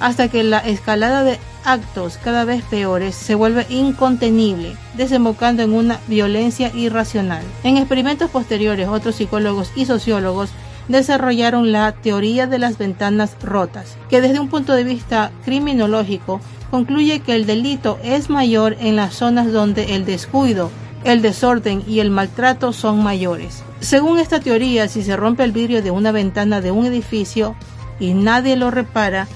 hasta 0.00 0.28
que 0.28 0.42
la 0.42 0.58
escalada 0.58 1.22
de 1.22 1.38
actos 1.64 2.18
cada 2.22 2.44
vez 2.44 2.62
peores 2.64 3.14
se 3.14 3.34
vuelve 3.34 3.66
incontenible, 3.68 4.76
desembocando 4.96 5.62
en 5.62 5.72
una 5.72 6.00
violencia 6.06 6.70
irracional. 6.74 7.42
En 7.64 7.76
experimentos 7.76 8.30
posteriores, 8.30 8.88
otros 8.88 9.16
psicólogos 9.16 9.72
y 9.74 9.86
sociólogos 9.86 10.50
desarrollaron 10.88 11.70
la 11.70 11.92
teoría 11.92 12.46
de 12.46 12.58
las 12.58 12.78
ventanas 12.78 13.36
rotas, 13.42 13.96
que 14.08 14.20
desde 14.20 14.40
un 14.40 14.48
punto 14.48 14.72
de 14.72 14.84
vista 14.84 15.30
criminológico 15.44 16.40
concluye 16.70 17.20
que 17.20 17.34
el 17.34 17.46
delito 17.46 17.98
es 18.02 18.30
mayor 18.30 18.76
en 18.80 18.96
las 18.96 19.14
zonas 19.14 19.52
donde 19.52 19.94
el 19.94 20.04
descuido, 20.04 20.70
el 21.04 21.22
desorden 21.22 21.82
y 21.86 22.00
el 22.00 22.10
maltrato 22.10 22.72
son 22.72 23.02
mayores. 23.02 23.62
Según 23.80 24.18
esta 24.18 24.40
teoría, 24.40 24.88
si 24.88 25.02
se 25.02 25.16
rompe 25.16 25.44
el 25.44 25.52
vidrio 25.52 25.82
de 25.82 25.90
una 25.90 26.10
ventana 26.10 26.60
de 26.60 26.70
un 26.70 26.86
edificio 26.86 27.54
y 28.00 28.14
nadie 28.14 28.56
lo 28.56 28.70
repara, 28.70 29.28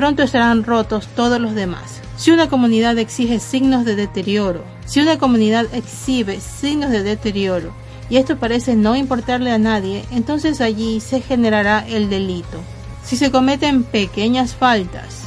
pronto 0.00 0.22
estarán 0.22 0.64
rotos 0.64 1.08
todos 1.08 1.38
los 1.38 1.54
demás. 1.54 2.00
Si 2.16 2.30
una 2.30 2.48
comunidad 2.48 2.96
exige 2.96 3.38
signos 3.38 3.84
de 3.84 3.96
deterioro, 3.96 4.64
si 4.86 4.98
una 4.98 5.18
comunidad 5.18 5.66
exhibe 5.74 6.40
signos 6.40 6.90
de 6.90 7.02
deterioro, 7.02 7.74
y 8.08 8.16
esto 8.16 8.38
parece 8.38 8.76
no 8.76 8.96
importarle 8.96 9.52
a 9.52 9.58
nadie, 9.58 10.06
entonces 10.10 10.62
allí 10.62 11.00
se 11.00 11.20
generará 11.20 11.84
el 11.86 12.08
delito. 12.08 12.62
Si 13.04 13.18
se 13.18 13.30
cometen 13.30 13.82
pequeñas 13.82 14.54
faltas, 14.54 15.24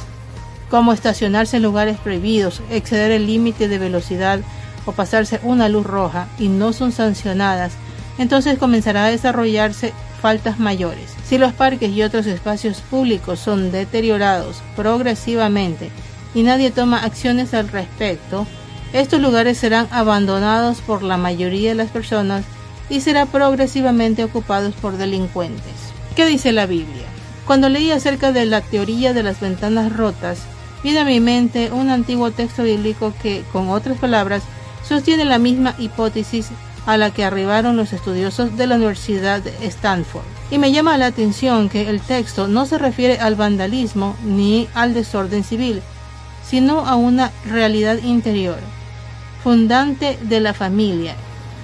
como 0.68 0.92
estacionarse 0.92 1.58
en 1.58 1.62
lugares 1.62 1.96
prohibidos, 1.98 2.60
exceder 2.68 3.12
el 3.12 3.28
límite 3.28 3.68
de 3.68 3.78
velocidad 3.78 4.40
o 4.86 4.90
pasarse 4.90 5.38
una 5.44 5.68
luz 5.68 5.86
roja 5.86 6.26
y 6.36 6.48
no 6.48 6.72
son 6.72 6.90
sancionadas, 6.90 7.74
entonces 8.18 8.58
comenzará 8.58 9.04
a 9.04 9.10
desarrollarse 9.10 9.92
faltas 10.20 10.58
mayores. 10.58 11.14
Si 11.28 11.38
los 11.38 11.52
parques 11.52 11.90
y 11.90 12.02
otros 12.02 12.26
espacios 12.26 12.80
públicos 12.82 13.40
son 13.40 13.72
deteriorados 13.72 14.62
progresivamente 14.76 15.90
y 16.34 16.42
nadie 16.42 16.70
toma 16.70 16.98
acciones 16.98 17.54
al 17.54 17.68
respecto, 17.68 18.46
estos 18.92 19.20
lugares 19.20 19.58
serán 19.58 19.88
abandonados 19.90 20.80
por 20.80 21.02
la 21.02 21.16
mayoría 21.16 21.70
de 21.70 21.74
las 21.74 21.90
personas 21.90 22.44
y 22.90 23.00
serán 23.00 23.28
progresivamente 23.28 24.22
ocupados 24.22 24.74
por 24.74 24.98
delincuentes. 24.98 25.72
¿Qué 26.14 26.26
dice 26.26 26.52
la 26.52 26.66
Biblia? 26.66 27.06
Cuando 27.46 27.68
leí 27.68 27.90
acerca 27.90 28.32
de 28.32 28.44
la 28.46 28.60
teoría 28.60 29.12
de 29.12 29.22
las 29.22 29.40
ventanas 29.40 29.92
rotas, 29.92 30.40
viene 30.82 31.00
a 31.00 31.04
mi 31.04 31.20
mente 31.20 31.72
un 31.72 31.90
antiguo 31.90 32.30
texto 32.30 32.62
bíblico 32.62 33.12
que, 33.22 33.42
con 33.52 33.70
otras 33.70 33.98
palabras, 33.98 34.42
sostiene 34.86 35.24
la 35.24 35.38
misma 35.38 35.74
hipótesis 35.78 36.48
a 36.86 36.96
la 36.96 37.10
que 37.10 37.24
arribaron 37.24 37.76
los 37.76 37.92
estudiosos 37.92 38.56
de 38.56 38.66
la 38.66 38.76
Universidad 38.76 39.40
de 39.40 39.52
Stanford. 39.66 40.33
Y 40.50 40.58
me 40.58 40.72
llama 40.72 40.98
la 40.98 41.06
atención 41.06 41.68
que 41.68 41.88
el 41.88 42.00
texto 42.00 42.48
no 42.48 42.66
se 42.66 42.78
refiere 42.78 43.18
al 43.18 43.34
vandalismo 43.34 44.16
ni 44.24 44.68
al 44.74 44.94
desorden 44.94 45.44
civil, 45.44 45.82
sino 46.46 46.86
a 46.86 46.96
una 46.96 47.32
realidad 47.46 47.98
interior, 48.02 48.58
fundante 49.42 50.18
de 50.22 50.40
la 50.40 50.54
familia 50.54 51.14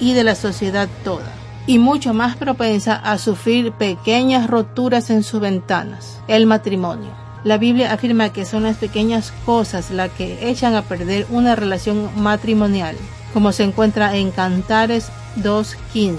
y 0.00 0.14
de 0.14 0.24
la 0.24 0.34
sociedad 0.34 0.88
toda, 1.04 1.32
y 1.66 1.78
mucho 1.78 2.14
más 2.14 2.36
propensa 2.36 2.96
a 2.96 3.18
sufrir 3.18 3.72
pequeñas 3.72 4.48
roturas 4.48 5.10
en 5.10 5.22
sus 5.22 5.40
ventanas, 5.40 6.18
el 6.26 6.46
matrimonio. 6.46 7.10
La 7.44 7.58
Biblia 7.58 7.92
afirma 7.92 8.32
que 8.32 8.44
son 8.44 8.64
las 8.64 8.76
pequeñas 8.76 9.32
cosas 9.46 9.90
las 9.90 10.10
que 10.10 10.50
echan 10.50 10.74
a 10.74 10.82
perder 10.82 11.26
una 11.30 11.54
relación 11.54 12.10
matrimonial 12.16 12.96
como 13.32 13.52
se 13.52 13.64
encuentra 13.64 14.16
en 14.16 14.30
Cantares 14.30 15.10
2.15. 15.36 16.18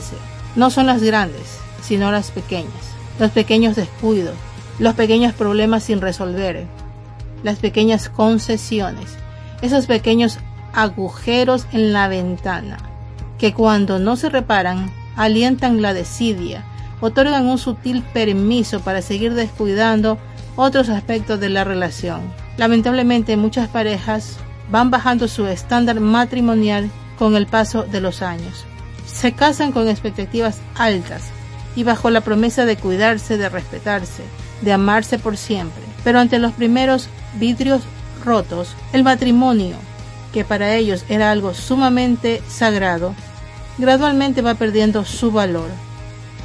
No 0.56 0.70
son 0.70 0.88
las 0.88 1.02
grandes, 1.02 1.60
sino 1.82 2.12
las 2.12 2.32
pequeñas, 2.32 2.94
los 3.20 3.32
pequeños 3.32 3.76
descuidos, 3.76 4.36
los 4.80 4.96
pequeños 4.96 5.34
problemas 5.34 5.84
sin 5.84 6.02
resolver, 6.02 6.66
las 7.44 7.60
pequeñas 7.60 8.10
concesiones, 8.10 9.18
esos 9.62 9.86
pequeños 9.86 10.40
agujeros 10.74 11.68
en 11.72 11.94
la 11.94 12.08
ventana, 12.08 12.78
que 13.38 13.54
cuando 13.54 14.00
no 14.00 14.16
se 14.16 14.30
reparan, 14.30 14.92
alientan 15.16 15.82
la 15.82 15.94
desidia, 15.94 16.64
otorgan 17.00 17.48
un 17.48 17.58
sutil 17.58 18.04
permiso 18.14 18.80
para 18.82 19.02
seguir 19.02 19.34
descuidando 19.34 20.18
otros 20.56 20.90
aspectos 20.90 21.40
de 21.40 21.50
la 21.50 21.64
relación. 21.64 22.22
Lamentablemente 22.58 23.38
muchas 23.38 23.68
parejas 23.68 24.38
van 24.70 24.92
bajando 24.92 25.28
su 25.28 25.48
estándar 25.48 26.00
matrimonial 26.00 26.90
con 27.18 27.36
el 27.36 27.48
paso 27.48 27.84
de 27.84 28.02
los 28.02 28.22
años. 28.22 28.66
Se 29.06 29.34
casan 29.34 29.72
con 29.72 29.90
expectativas 29.90 30.60
altas 30.76 31.32
y 31.76 31.84
bajo 31.84 32.10
la 32.10 32.22
promesa 32.22 32.66
de 32.66 32.78
cuidarse, 32.78 33.38
de 33.38 33.50
respetarse, 33.50 34.24
de 34.62 34.74
amarse 34.74 35.20
por 35.20 35.38
siempre. 35.38 35.84
Pero 36.04 36.20
ante 36.20 36.40
los 36.40 36.54
primeros 36.54 37.08
vidrios 37.40 37.84
rotos, 38.24 38.76
el 38.94 39.04
matrimonio, 39.04 39.76
que 40.34 40.44
para 40.44 40.76
ellos 40.76 41.06
era 41.10 41.32
algo 41.32 41.54
sumamente 41.54 42.42
sagrado, 42.48 43.16
gradualmente 43.78 44.42
va 44.42 44.56
perdiendo 44.56 45.06
su 45.06 45.32
valor, 45.32 45.70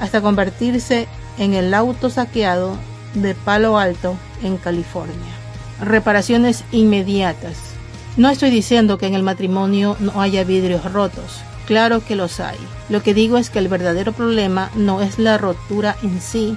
hasta 0.00 0.20
convertirse 0.20 1.08
en 1.38 1.54
el 1.54 1.74
auto 1.74 2.10
saqueado 2.10 2.76
de 3.14 3.34
Palo 3.34 3.78
Alto 3.78 4.16
en 4.42 4.56
California. 4.56 5.14
Reparaciones 5.80 6.64
inmediatas 6.72 7.76
no 8.16 8.30
estoy 8.30 8.48
diciendo 8.48 8.96
que 8.96 9.06
en 9.06 9.14
el 9.14 9.22
matrimonio 9.22 9.94
no 10.00 10.22
haya 10.22 10.42
vidrios 10.42 10.90
rotos. 10.90 11.42
Claro 11.66 12.04
que 12.04 12.16
los 12.16 12.40
hay. 12.40 12.58
Lo 12.88 13.02
que 13.02 13.12
digo 13.12 13.38
es 13.38 13.50
que 13.50 13.58
el 13.58 13.68
verdadero 13.68 14.12
problema 14.12 14.70
no 14.74 15.02
es 15.02 15.18
la 15.18 15.36
rotura 15.36 15.96
en 16.02 16.20
sí, 16.20 16.56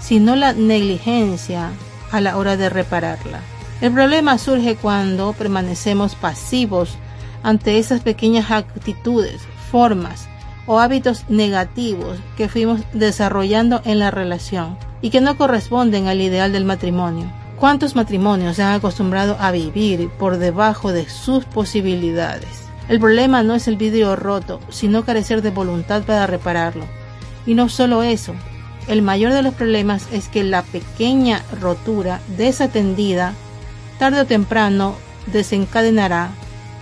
sino 0.00 0.36
la 0.36 0.52
negligencia 0.52 1.70
a 2.12 2.20
la 2.20 2.36
hora 2.36 2.56
de 2.56 2.68
repararla. 2.68 3.40
El 3.80 3.92
problema 3.92 4.38
surge 4.38 4.76
cuando 4.76 5.32
permanecemos 5.32 6.14
pasivos 6.14 6.96
ante 7.42 7.78
esas 7.78 8.00
pequeñas 8.00 8.50
actitudes, 8.50 9.42
formas 9.70 10.28
o 10.66 10.78
hábitos 10.78 11.24
negativos 11.28 12.18
que 12.36 12.48
fuimos 12.48 12.80
desarrollando 12.92 13.82
en 13.84 13.98
la 13.98 14.10
relación 14.10 14.78
y 15.02 15.10
que 15.10 15.20
no 15.20 15.36
corresponden 15.36 16.06
al 16.06 16.20
ideal 16.20 16.52
del 16.52 16.64
matrimonio. 16.64 17.30
¿Cuántos 17.58 17.96
matrimonios 17.96 18.56
se 18.56 18.62
han 18.62 18.74
acostumbrado 18.74 19.36
a 19.40 19.50
vivir 19.50 20.08
por 20.18 20.38
debajo 20.38 20.92
de 20.92 21.08
sus 21.08 21.44
posibilidades? 21.44 22.63
El 22.88 23.00
problema 23.00 23.42
no 23.42 23.54
es 23.54 23.66
el 23.66 23.76
vidrio 23.76 24.14
roto, 24.14 24.60
sino 24.68 25.04
carecer 25.04 25.40
de 25.40 25.50
voluntad 25.50 26.02
para 26.02 26.26
repararlo. 26.26 26.84
Y 27.46 27.54
no 27.54 27.68
solo 27.68 28.02
eso, 28.02 28.34
el 28.88 29.00
mayor 29.00 29.32
de 29.32 29.42
los 29.42 29.54
problemas 29.54 30.06
es 30.12 30.28
que 30.28 30.44
la 30.44 30.62
pequeña 30.62 31.42
rotura 31.60 32.20
desatendida 32.36 33.32
tarde 33.98 34.20
o 34.20 34.26
temprano 34.26 34.96
desencadenará 35.32 36.30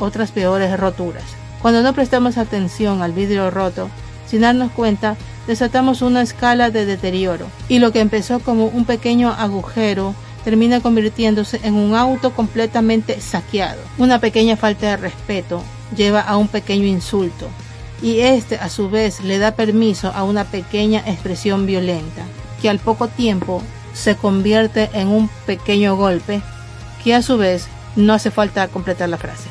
otras 0.00 0.32
peores 0.32 0.78
roturas. 0.78 1.24
Cuando 1.60 1.82
no 1.82 1.92
prestamos 1.92 2.38
atención 2.38 3.02
al 3.02 3.12
vidrio 3.12 3.50
roto, 3.52 3.88
sin 4.26 4.40
darnos 4.40 4.72
cuenta, 4.72 5.16
desatamos 5.46 6.02
una 6.02 6.22
escala 6.22 6.70
de 6.70 6.86
deterioro 6.86 7.46
y 7.68 7.78
lo 7.78 7.92
que 7.92 8.00
empezó 8.00 8.40
como 8.40 8.66
un 8.66 8.84
pequeño 8.84 9.30
agujero 9.30 10.16
termina 10.44 10.80
convirtiéndose 10.80 11.60
en 11.62 11.74
un 11.74 11.94
auto 11.94 12.32
completamente 12.32 13.20
saqueado. 13.20 13.80
Una 13.98 14.18
pequeña 14.18 14.56
falta 14.56 14.88
de 14.88 14.96
respeto 14.96 15.62
lleva 15.96 16.20
a 16.20 16.37
un 16.37 16.48
pequeño 16.48 16.87
insulto 16.87 17.48
y 18.02 18.20
este 18.20 18.57
a 18.57 18.68
su 18.68 18.90
vez 18.90 19.20
le 19.22 19.38
da 19.38 19.55
permiso 19.55 20.12
a 20.14 20.24
una 20.24 20.44
pequeña 20.44 21.00
expresión 21.07 21.66
violenta 21.66 22.22
que 22.61 22.68
al 22.68 22.78
poco 22.78 23.09
tiempo 23.09 23.62
se 23.94 24.16
convierte 24.16 24.90
en 24.92 25.09
un 25.09 25.28
pequeño 25.46 25.96
golpe 25.96 26.42
que 27.02 27.14
a 27.14 27.22
su 27.22 27.37
vez 27.37 27.66
no 27.96 28.14
hace 28.14 28.31
falta 28.31 28.68
completar 28.68 29.09
la 29.09 29.18
frase. 29.18 29.48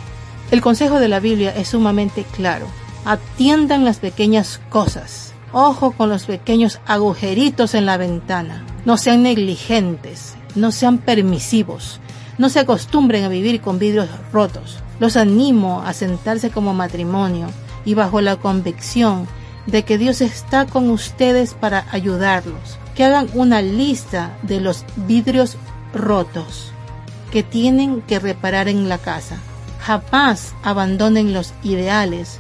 El 0.51 0.61
consejo 0.61 0.99
de 0.99 1.07
la 1.07 1.19
Biblia 1.19 1.53
es 1.55 1.69
sumamente 1.69 2.25
claro. 2.35 2.67
Atiendan 3.05 3.85
las 3.85 3.99
pequeñas 3.99 4.59
cosas. 4.69 5.33
Ojo 5.53 5.91
con 5.91 6.09
los 6.09 6.25
pequeños 6.25 6.79
agujeritos 6.85 7.73
en 7.73 7.85
la 7.85 7.97
ventana. 7.97 8.65
No 8.85 8.97
sean 8.97 9.23
negligentes. 9.23 10.35
No 10.55 10.71
sean 10.71 10.97
permisivos. 10.97 11.99
No 12.37 12.49
se 12.49 12.59
acostumbren 12.59 13.23
a 13.23 13.29
vivir 13.29 13.61
con 13.61 13.79
vidrios 13.79 14.09
rotos. 14.33 14.79
Los 15.01 15.17
animo 15.17 15.81
a 15.81 15.93
sentarse 15.93 16.51
como 16.51 16.75
matrimonio 16.75 17.47
y 17.85 17.95
bajo 17.95 18.21
la 18.21 18.35
convicción 18.35 19.27
de 19.65 19.81
que 19.83 19.97
Dios 19.97 20.21
está 20.21 20.67
con 20.67 20.91
ustedes 20.91 21.55
para 21.55 21.87
ayudarlos. 21.89 22.77
Que 22.93 23.05
hagan 23.05 23.27
una 23.33 23.63
lista 23.63 24.37
de 24.43 24.61
los 24.61 24.85
vidrios 25.07 25.57
rotos 25.91 26.71
que 27.31 27.41
tienen 27.41 28.03
que 28.03 28.19
reparar 28.19 28.67
en 28.67 28.89
la 28.89 28.99
casa. 28.99 29.37
Jamás 29.79 30.53
abandonen 30.61 31.33
los 31.33 31.55
ideales 31.63 32.37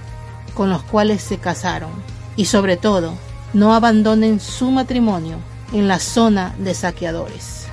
con 0.53 0.69
los 0.69 0.83
cuales 0.83 1.23
se 1.23 1.39
casaron. 1.39 1.89
Y 2.35 2.45
sobre 2.45 2.77
todo, 2.77 3.15
no 3.53 3.73
abandonen 3.73 4.39
su 4.39 4.69
matrimonio 4.69 5.37
en 5.73 5.87
la 5.87 5.97
zona 5.97 6.53
de 6.59 6.75
saqueadores. 6.75 7.65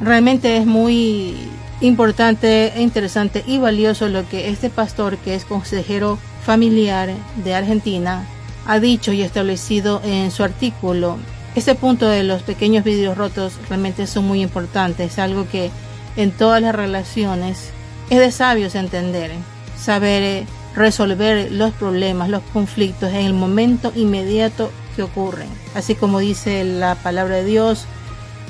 Realmente 0.00 0.56
es 0.56 0.66
muy 0.66 1.34
importante 1.80 2.72
e 2.74 2.82
interesante 2.82 3.44
y 3.46 3.58
valioso 3.58 4.08
lo 4.08 4.28
que 4.28 4.48
este 4.48 4.70
pastor, 4.70 5.18
que 5.18 5.34
es 5.34 5.44
consejero 5.44 6.18
familiar 6.44 7.10
de 7.44 7.54
Argentina, 7.54 8.26
ha 8.66 8.80
dicho 8.80 9.12
y 9.12 9.22
establecido 9.22 10.00
en 10.04 10.30
su 10.30 10.42
artículo. 10.42 11.18
Este 11.54 11.74
punto 11.74 12.08
de 12.08 12.22
los 12.22 12.42
pequeños 12.42 12.84
vidrios 12.84 13.16
rotos 13.16 13.54
realmente 13.68 14.06
son 14.06 14.26
muy 14.26 14.42
importantes, 14.42 15.12
es 15.12 15.18
algo 15.18 15.48
que 15.48 15.70
en 16.16 16.30
todas 16.30 16.62
las 16.62 16.74
relaciones 16.74 17.70
es 18.08 18.18
de 18.18 18.30
sabios 18.30 18.74
entender, 18.74 19.32
saber 19.78 20.22
eh, 20.22 20.46
resolver 20.74 21.50
los 21.50 21.72
problemas, 21.72 22.28
los 22.28 22.42
conflictos 22.52 23.10
en 23.10 23.26
el 23.26 23.34
momento 23.34 23.92
inmediato 23.94 24.70
que 24.96 25.02
ocurren. 25.02 25.48
Así 25.74 25.94
como 25.94 26.20
dice 26.20 26.64
la 26.64 26.94
palabra 26.96 27.36
de 27.36 27.44
Dios, 27.44 27.86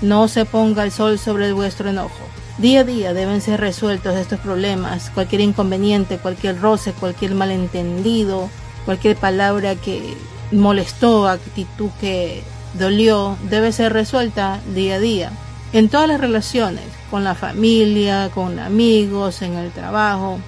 no 0.02 0.28
se 0.28 0.44
ponga 0.44 0.84
el 0.84 0.90
sol 0.90 1.18
sobre 1.18 1.52
vuestro 1.52 1.90
enojo. 1.90 2.20
Día 2.58 2.80
a 2.80 2.84
día 2.84 3.14
deben 3.14 3.40
ser 3.40 3.60
resueltos 3.60 4.16
estos 4.16 4.40
problemas, 4.40 5.10
cualquier 5.10 5.40
inconveniente, 5.40 6.18
cualquier 6.18 6.60
roce, 6.60 6.92
cualquier 6.92 7.34
malentendido, 7.34 8.50
cualquier 8.84 9.16
palabra 9.16 9.76
que 9.76 10.14
molestó, 10.52 11.26
actitud 11.28 11.90
que 12.00 12.42
dolió, 12.74 13.36
debe 13.48 13.72
ser 13.72 13.92
resuelta 13.92 14.60
día 14.74 14.96
a 14.96 14.98
día. 14.98 15.32
En 15.72 15.88
todas 15.88 16.08
las 16.08 16.20
relaciones, 16.20 16.84
con 17.10 17.24
la 17.24 17.34
familia, 17.34 18.30
con 18.34 18.58
amigos, 18.58 19.42
en 19.42 19.54
el 19.54 19.70
trabajo, 19.70 20.38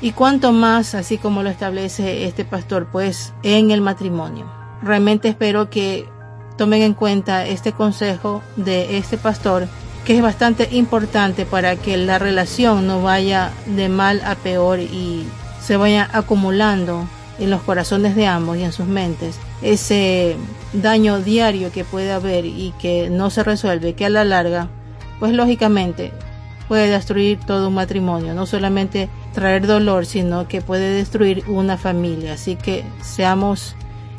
y 0.00 0.12
cuanto 0.12 0.52
más, 0.52 0.94
así 0.96 1.16
como 1.16 1.44
lo 1.44 1.48
establece 1.48 2.26
este 2.26 2.44
pastor, 2.44 2.88
pues 2.90 3.32
en 3.44 3.70
el 3.70 3.80
matrimonio. 3.80 4.50
Realmente 4.82 5.28
espero 5.28 5.70
que 5.70 6.08
tomen 6.56 6.82
en 6.82 6.94
cuenta 6.94 7.46
este 7.46 7.72
consejo 7.72 8.42
de 8.56 8.98
este 8.98 9.18
pastor 9.18 9.68
que 10.04 10.16
es 10.16 10.22
bastante 10.22 10.68
importante 10.72 11.46
para 11.46 11.76
que 11.76 11.96
la 11.96 12.18
relación 12.18 12.86
no 12.86 13.02
vaya 13.02 13.52
de 13.66 13.88
mal 13.88 14.20
a 14.24 14.34
peor 14.34 14.80
y 14.80 15.24
se 15.60 15.76
vaya 15.76 16.08
acumulando 16.12 17.06
en 17.38 17.50
los 17.50 17.62
corazones 17.62 18.16
de 18.16 18.26
ambos 18.26 18.56
y 18.56 18.64
en 18.64 18.72
sus 18.72 18.86
mentes 18.86 19.38
ese 19.62 20.36
daño 20.72 21.20
diario 21.20 21.70
que 21.70 21.84
puede 21.84 22.12
haber 22.12 22.44
y 22.46 22.74
que 22.80 23.10
no 23.10 23.30
se 23.30 23.44
resuelve, 23.44 23.94
que 23.94 24.06
a 24.06 24.10
la 24.10 24.24
larga, 24.24 24.68
pues 25.20 25.32
lógicamente 25.32 26.12
puede 26.68 26.88
destruir 26.88 27.38
todo 27.38 27.68
un 27.68 27.74
matrimonio, 27.74 28.34
no 28.34 28.46
solamente 28.46 29.08
traer 29.34 29.66
dolor, 29.66 30.06
sino 30.06 30.48
que 30.48 30.62
puede 30.62 30.94
destruir 30.94 31.44
una 31.46 31.76
familia. 31.76 32.34
Así 32.34 32.56
que 32.56 32.84
seamos 33.02 33.76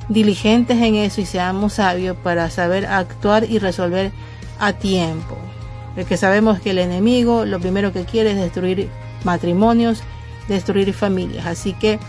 diligentes 0.09 0.81
en 0.81 0.95
eso 0.95 1.21
y 1.21 1.25
seamos 1.25 1.73
sabios 1.73 2.17
para 2.17 2.49
saber 2.49 2.85
actuar 2.85 3.49
y 3.49 3.59
resolver 3.59 4.11
a 4.59 4.73
tiempo 4.73 5.37
porque 5.95 6.17
sabemos 6.17 6.59
que 6.59 6.71
el 6.71 6.79
enemigo 6.79 7.45
lo 7.45 7.59
primero 7.59 7.93
que 7.93 8.05
quiere 8.05 8.31
es 8.31 8.37
destruir 8.37 8.89
matrimonios, 9.23 10.01
destruir 10.47 10.93
familias. 10.93 11.45
Así 11.45 11.73
que 11.73 11.99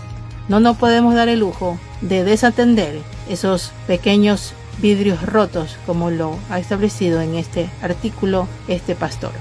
no 0.48 0.61
nos 0.61 0.76
podemos 0.76 1.14
dar 1.14 1.28
el 1.28 1.40
lujo 1.40 1.78
de 2.00 2.24
desatender 2.24 3.00
esos 3.28 3.72
pequeños 3.87 4.54
vidrios 4.78 5.22
rotos 5.22 5.76
como 5.87 6.11
lo 6.11 6.37
ha 6.50 6.59
establecido 6.59 7.20
en 7.20 7.35
este 7.35 7.70
artículo 7.83 8.48
este 8.68 8.94
pastor. 8.94 9.33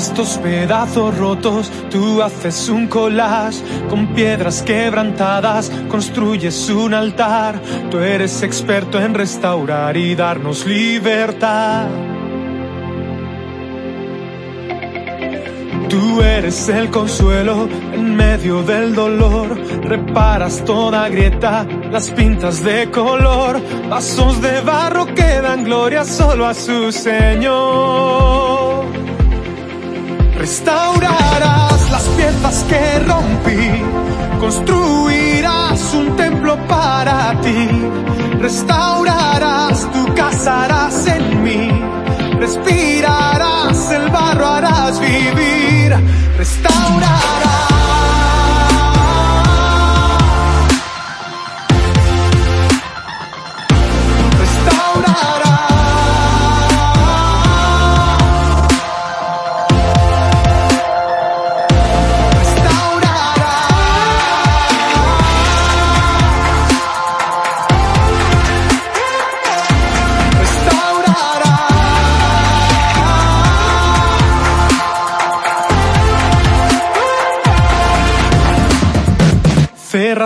Estos 0.00 0.38
pedazos 0.38 1.14
rotos 1.18 1.70
tú 1.90 2.22
haces 2.22 2.70
un 2.70 2.86
collage 2.86 3.62
con 3.90 4.14
piedras 4.14 4.62
quebrantadas, 4.62 5.70
construyes 5.88 6.70
un 6.70 6.94
altar. 6.94 7.60
Tú 7.90 7.98
eres 7.98 8.42
experto 8.42 8.98
en 8.98 9.12
restaurar 9.12 9.98
y 9.98 10.14
darnos 10.14 10.64
libertad. 10.64 11.86
Tú 15.90 16.22
eres 16.22 16.68
el 16.70 16.88
consuelo 16.88 17.68
en 17.92 18.16
medio 18.16 18.62
del 18.62 18.94
dolor, 18.94 19.54
reparas 19.82 20.64
toda 20.64 21.10
grieta, 21.10 21.66
las 21.90 22.10
pintas 22.10 22.64
de 22.64 22.90
color, 22.90 23.60
vasos 23.90 24.40
de 24.40 24.60
barro 24.62 25.04
que 25.14 25.42
dan 25.42 25.64
gloria 25.64 26.04
solo 26.04 26.46
a 26.46 26.54
su 26.54 26.90
Señor. 26.90 28.49
Restaurarás 30.50 31.90
las 31.92 32.08
piezas 32.08 32.64
que 32.64 32.98
rompí, 33.06 33.82
construirás 34.40 35.94
un 35.94 36.16
templo 36.16 36.56
para 36.66 37.40
ti, 37.40 37.68
restaurarás, 38.40 39.88
tú 39.92 40.12
casarás 40.16 41.06
en 41.06 41.44
mí, 41.44 41.70
respirarás, 42.40 42.89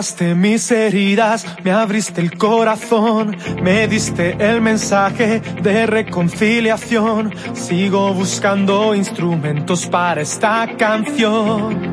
Cerraste 0.05 0.35
mis 0.35 0.71
heridas, 0.71 1.47
me 1.64 1.73
abriste 1.73 2.21
el 2.21 2.37
corazón, 2.37 3.35
me 3.62 3.88
diste 3.88 4.37
el 4.38 4.61
mensaje 4.61 5.40
de 5.62 5.87
reconciliación. 5.87 7.33
Sigo 7.55 8.12
buscando 8.12 8.95
instrumentos 8.95 9.87
para 9.87 10.21
esta 10.21 10.69
canción. 10.77 11.90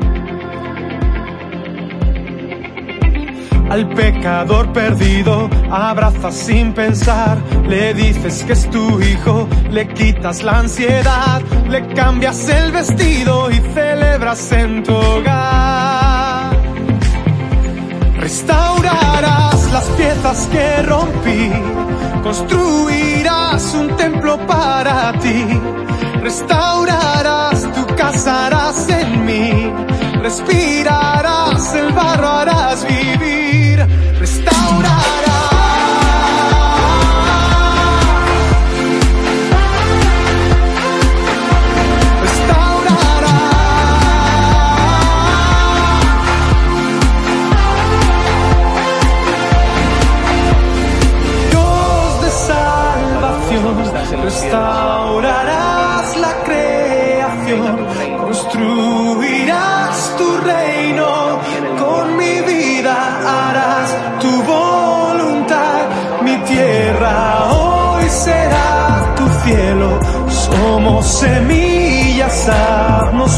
Al 3.70 3.88
pecador 3.94 4.70
perdido 4.74 5.48
abrazas 5.70 6.34
sin 6.34 6.74
pensar, 6.74 7.38
le 7.66 7.94
dices 7.94 8.44
que 8.44 8.52
es 8.52 8.68
tu 8.68 9.00
hijo, 9.00 9.48
le 9.70 9.88
quitas 9.88 10.42
la 10.42 10.58
ansiedad, 10.58 11.40
le 11.70 11.88
cambias 11.94 12.46
el 12.50 12.72
vestido 12.72 13.50
y 13.50 13.54
celebras 13.72 14.52
en 14.52 14.82
tu 14.82 14.92
hogar. 14.92 15.71
Restaurarás 18.22 19.72
las 19.72 19.84
piezas 19.96 20.46
que 20.52 20.82
rompí, 20.82 21.50
construirás 22.22 23.74
un 23.74 23.96
templo 23.96 24.38
para 24.46 25.12
ti, 25.18 25.44
restaurarás, 26.22 27.11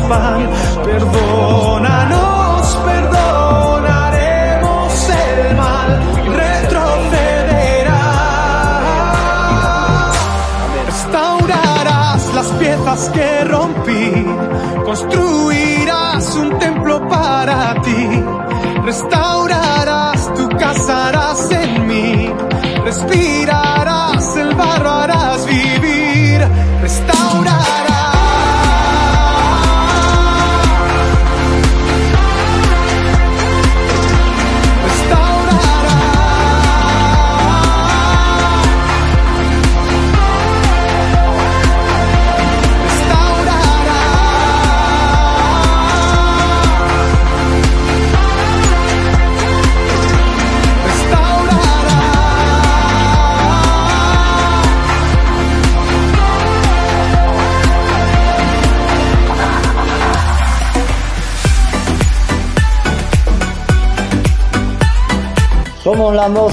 by 0.08 0.43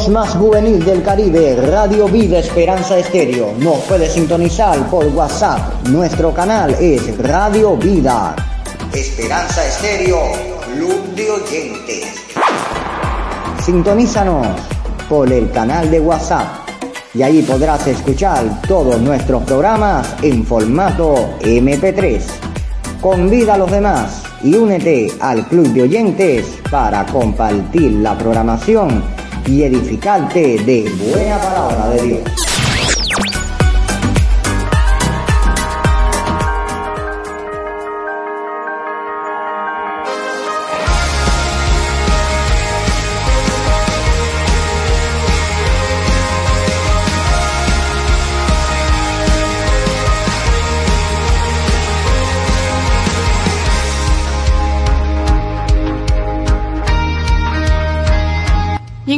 más 0.10 0.36
juvenil 0.36 0.84
del 0.84 1.04
Caribe, 1.04 1.56
Radio 1.56 2.08
Vida 2.08 2.40
Esperanza 2.40 2.98
Estéreo. 2.98 3.54
Nos 3.60 3.80
puede 3.82 4.10
sintonizar 4.10 4.90
por 4.90 5.06
WhatsApp. 5.08 5.88
Nuestro 5.90 6.34
canal 6.34 6.76
es 6.80 7.18
Radio 7.18 7.76
Vida. 7.76 8.36
Esperanza 8.94 9.66
Estéreo, 9.66 10.20
Club 10.74 11.16
de 11.16 11.32
Oyentes. 11.32 12.06
Sintonízanos 13.64 14.48
por 15.10 15.32
el 15.32 15.52
canal 15.52 15.92
de 15.92 16.00
WhatsApp 16.00 16.48
y 17.14 17.22
ahí 17.22 17.42
podrás 17.42 17.86
escuchar 17.88 18.62
todos 18.68 19.00
nuestros 19.02 19.44
programas 19.44 20.16
en 20.22 20.46
formato 20.46 21.38
MP3. 21.42 22.22
Convida 23.02 23.56
a 23.56 23.58
los 23.58 23.70
demás 23.70 24.24
y 24.44 24.56
únete 24.56 25.12
al 25.20 25.48
Club 25.48 25.68
de 25.74 25.84
Oyentes 25.84 26.60
para 26.70 27.06
compartir 27.06 27.92
la 27.94 28.18
programación 28.18 29.21
y 29.48 29.64
edificarte 29.64 30.58
de 30.60 30.90
buena 31.12 31.40
palabra 31.40 31.90
de 31.90 32.02
Dios. 32.02 32.51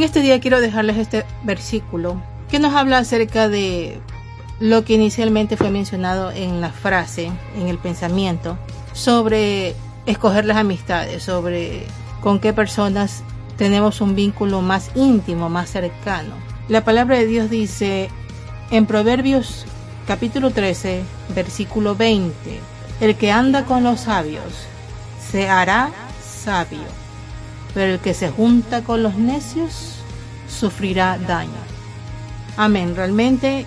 Este 0.02 0.22
día 0.22 0.40
quiero 0.40 0.62
dejarles 0.62 0.98
este 0.98 1.26
versículo 1.44 2.20
que 2.50 2.58
nos 2.58 2.74
habla 2.74 2.98
acerca 2.98 3.50
de 3.50 4.00
lo 4.60 4.86
que 4.86 4.94
inicialmente 4.94 5.58
fue 5.58 5.70
mencionado 5.70 6.32
en 6.32 6.62
la 6.62 6.72
frase, 6.72 7.32
en 7.58 7.68
el 7.68 7.78
pensamiento, 7.78 8.58
sobre 8.94 9.76
escoger 10.06 10.46
las 10.46 10.58
amistades, 10.58 11.22
sobre 11.22 11.86
con 12.22 12.40
qué 12.40 12.54
personas 12.54 13.24
tenemos 13.58 14.02
un 14.02 14.16
vínculo 14.16 14.62
más 14.62 14.90
íntimo, 14.96 15.50
más 15.50 15.70
cercano. 15.70 16.34
La 16.70 16.84
palabra 16.84 17.18
de 17.18 17.28
Dios 17.28 17.50
dice 17.50 18.10
en 18.72 18.86
Proverbios 18.86 19.66
capítulo 20.08 20.52
13, 20.52 21.04
versículo 21.36 21.96
20, 21.96 22.34
el 23.02 23.16
que 23.16 23.32
anda 23.32 23.66
con 23.66 23.84
los 23.84 24.02
sabios 24.02 24.68
se 25.32 25.50
hará 25.50 25.92
sabio, 26.24 27.03
pero 27.74 27.94
el 27.94 28.00
que 28.00 28.14
se 28.14 28.30
junta 28.30 28.84
con 28.84 29.04
los 29.04 29.16
necios 29.16 29.96
sufrirá 30.48 31.18
daño. 31.18 31.52
Amén. 32.58 32.96
Realmente 32.96 33.66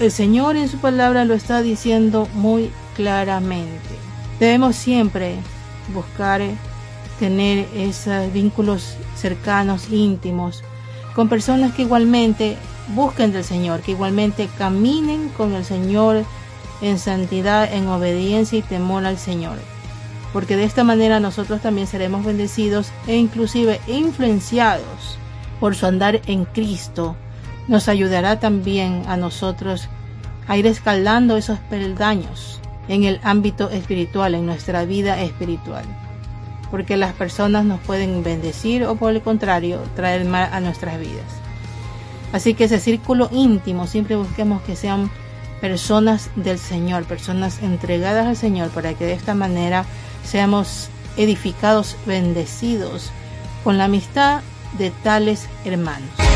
el 0.00 0.10
Señor 0.10 0.56
en 0.56 0.68
su 0.68 0.78
palabra 0.78 1.24
lo 1.24 1.34
está 1.34 1.62
diciendo 1.62 2.28
muy 2.34 2.70
claramente. 2.94 3.96
Debemos 4.38 4.76
siempre 4.76 5.36
buscar 5.92 6.42
tener 7.18 7.66
esos 7.74 8.32
vínculos 8.32 8.96
cercanos, 9.16 9.90
íntimos, 9.90 10.62
con 11.14 11.28
personas 11.28 11.74
que 11.74 11.82
igualmente 11.82 12.56
busquen 12.94 13.32
del 13.32 13.44
Señor, 13.44 13.80
que 13.80 13.92
igualmente 13.92 14.48
caminen 14.56 15.30
con 15.30 15.54
el 15.54 15.64
Señor 15.64 16.24
en 16.80 16.98
santidad, 16.98 17.72
en 17.72 17.88
obediencia 17.88 18.58
y 18.58 18.62
temor 18.62 19.04
al 19.04 19.18
Señor. 19.18 19.58
Porque 20.32 20.56
de 20.56 20.64
esta 20.64 20.84
manera 20.84 21.20
nosotros 21.20 21.60
también 21.60 21.86
seremos 21.86 22.24
bendecidos 22.24 22.90
e 23.06 23.16
inclusive 23.16 23.80
influenciados 23.86 25.18
por 25.60 25.74
su 25.74 25.86
andar 25.86 26.20
en 26.26 26.44
Cristo, 26.44 27.16
nos 27.66 27.88
ayudará 27.88 28.40
también 28.40 29.02
a 29.06 29.16
nosotros 29.16 29.88
a 30.46 30.56
ir 30.56 30.66
escalando 30.66 31.36
esos 31.36 31.58
peldaños 31.58 32.60
en 32.88 33.04
el 33.04 33.20
ámbito 33.22 33.70
espiritual, 33.70 34.34
en 34.34 34.46
nuestra 34.46 34.84
vida 34.84 35.20
espiritual. 35.20 35.84
Porque 36.70 36.96
las 36.96 37.12
personas 37.12 37.64
nos 37.64 37.80
pueden 37.80 38.22
bendecir 38.22 38.84
o 38.84 38.96
por 38.96 39.12
el 39.12 39.22
contrario 39.22 39.80
traer 39.94 40.24
mal 40.24 40.48
a 40.52 40.60
nuestras 40.60 40.98
vidas. 40.98 41.26
Así 42.32 42.54
que 42.54 42.64
ese 42.64 42.80
círculo 42.80 43.28
íntimo 43.32 43.86
siempre 43.86 44.16
busquemos 44.16 44.62
que 44.62 44.76
sean 44.76 45.10
personas 45.60 46.30
del 46.36 46.58
Señor, 46.58 47.04
personas 47.04 47.62
entregadas 47.62 48.26
al 48.26 48.36
Señor, 48.36 48.68
para 48.70 48.94
que 48.94 49.06
de 49.06 49.14
esta 49.14 49.34
manera 49.34 49.84
seamos 50.28 50.88
edificados, 51.16 51.96
bendecidos 52.06 53.10
con 53.64 53.78
la 53.78 53.84
amistad 53.84 54.42
de 54.76 54.90
tales 54.90 55.48
hermanos. 55.64 56.27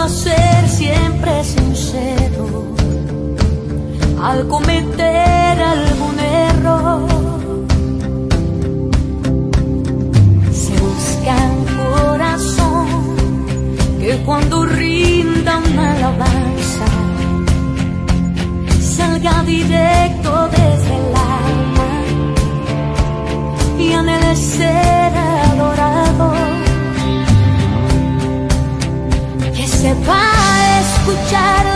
A 0.00 0.08
ser 0.08 0.68
siempre 0.68 1.44
sincero 1.44 2.74
al 4.22 4.48
cometer 4.48 5.62
algún 5.76 6.18
error. 6.18 7.08
Se 10.52 10.72
busca 10.86 11.34
un 11.58 11.64
corazón 11.82 12.86
que 13.98 14.22
cuando 14.24 14.64
rinda 14.64 15.58
una 15.70 15.92
alabanza 15.96 16.86
salga 18.80 19.42
directo 19.42 20.19
Sepa 30.10 30.80
escuchar 30.80 31.69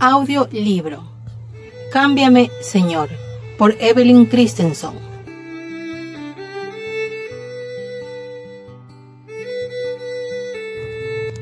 Audio 0.00 0.48
libro. 0.52 1.02
Cámbiame, 1.92 2.52
Señor, 2.60 3.08
por 3.58 3.74
Evelyn 3.80 4.26
Christensen. 4.26 4.92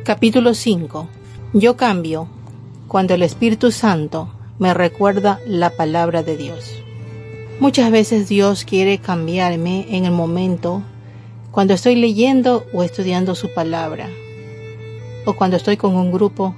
Capítulo 0.04 0.54
5. 0.54 1.06
Yo 1.52 1.76
cambio 1.76 2.28
cuando 2.88 3.12
el 3.12 3.22
Espíritu 3.24 3.70
Santo 3.72 4.30
me 4.58 4.72
recuerda 4.72 5.38
la 5.46 5.68
palabra 5.68 6.22
de 6.22 6.38
Dios. 6.38 6.82
Muchas 7.60 7.90
veces 7.90 8.26
Dios 8.26 8.64
quiere 8.64 8.96
cambiarme 8.96 9.84
en 9.90 10.06
el 10.06 10.12
momento 10.12 10.82
cuando 11.50 11.74
estoy 11.74 11.96
leyendo 11.96 12.64
o 12.72 12.82
estudiando 12.82 13.34
su 13.34 13.52
palabra, 13.52 14.08
o 15.26 15.34
cuando 15.34 15.58
estoy 15.58 15.76
con 15.76 15.94
un 15.94 16.10
grupo 16.10 16.54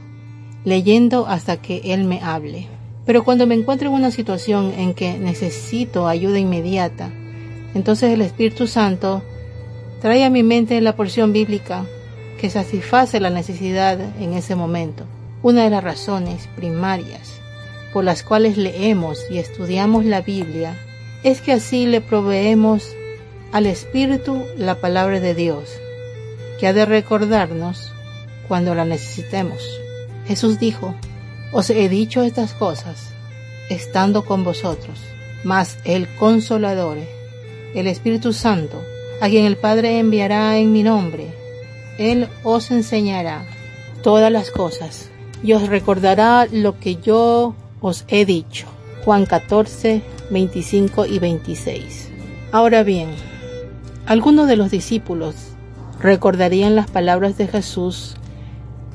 leyendo 0.65 1.27
hasta 1.27 1.57
que 1.57 1.81
Él 1.85 2.05
me 2.05 2.21
hable. 2.23 2.67
Pero 3.07 3.25
cuando 3.25 3.47
me 3.47 3.55
encuentro 3.55 3.89
en 3.89 3.95
una 3.95 4.11
situación 4.11 4.73
en 4.77 4.95
que 4.95 5.19
necesito 5.19 6.09
ayuda 6.09 6.39
inmediata, 6.39 7.11
entonces 7.75 8.13
el 8.13 8.21
Espíritu 8.21 8.67
Santo 8.67 9.23
trae 10.01 10.25
a 10.25 10.31
mi 10.31 10.43
mente 10.43 10.81
la 10.81 10.95
porción 10.97 11.33
bíblica 11.33 11.87
que 12.39 12.51
satisface 12.51 13.21
la 13.21 13.31
necesidad 13.31 13.99
en 14.21 14.35
ese 14.35 14.55
momento. 14.55 15.05
Una 15.43 15.65
de 15.65 15.71
las 15.71 15.85
razones 15.85 16.49
primarias 16.57 17.41
por 17.93 18.05
las 18.05 18.23
cuales 18.23 18.57
leemos 18.57 19.25
y 19.31 19.39
estudiamos 19.39 20.05
la 20.05 20.21
Biblia 20.21 20.77
es 21.23 21.41
que 21.41 21.53
así 21.53 21.87
le 21.87 22.01
proveemos 22.01 22.95
al 23.53 23.67
Espíritu 23.67 24.45
la 24.57 24.77
palabra 24.77 25.21
de 25.21 25.35
Dios, 25.35 25.71
que 26.61 26.67
ha 26.67 26.73
de 26.73 26.85
recordarnos 26.85 27.93
cuando 28.47 28.75
la 28.75 28.85
necesitemos. 28.85 29.81
Jesús 30.29 30.59
dijo, 30.59 30.95
os 31.53 31.71
he 31.71 31.89
dicho 31.89 32.23
estas 32.23 32.53
cosas 32.53 33.15
estando 33.71 34.27
con 34.27 34.45
vosotros, 34.45 35.01
mas 35.43 35.79
el 35.85 36.07
consolador, 36.17 36.99
el 37.75 37.87
Espíritu 37.87 38.35
Santo, 38.35 38.83
a 39.23 39.29
quien 39.31 39.47
el 39.47 39.57
Padre 39.57 39.99
enviará 39.99 40.59
en 40.59 40.71
mi 40.71 40.83
nombre, 40.83 41.33
Él 41.99 42.29
os 42.45 42.71
enseñará 42.71 43.47
todas 44.03 44.31
las 44.31 44.51
cosas 44.51 45.09
y 45.43 45.55
os 45.55 45.67
recordará 45.67 46.47
lo 46.53 46.79
que 46.79 46.97
yo 46.97 47.55
os 47.81 48.05
he 48.09 48.27
dicho. 48.27 48.67
Juan 49.07 49.25
14, 49.25 50.03
25 50.31 51.07
y 51.07 51.19
26. 51.19 52.11
Ahora 52.53 52.83
bien, 52.83 53.09
algunos 54.05 54.47
de 54.47 54.57
los 54.57 54.71
discípulos 54.71 55.35
recordarían 56.01 56.77
las 56.77 56.91
palabras 56.91 57.39
de 57.39 57.49
Jesús 57.49 58.18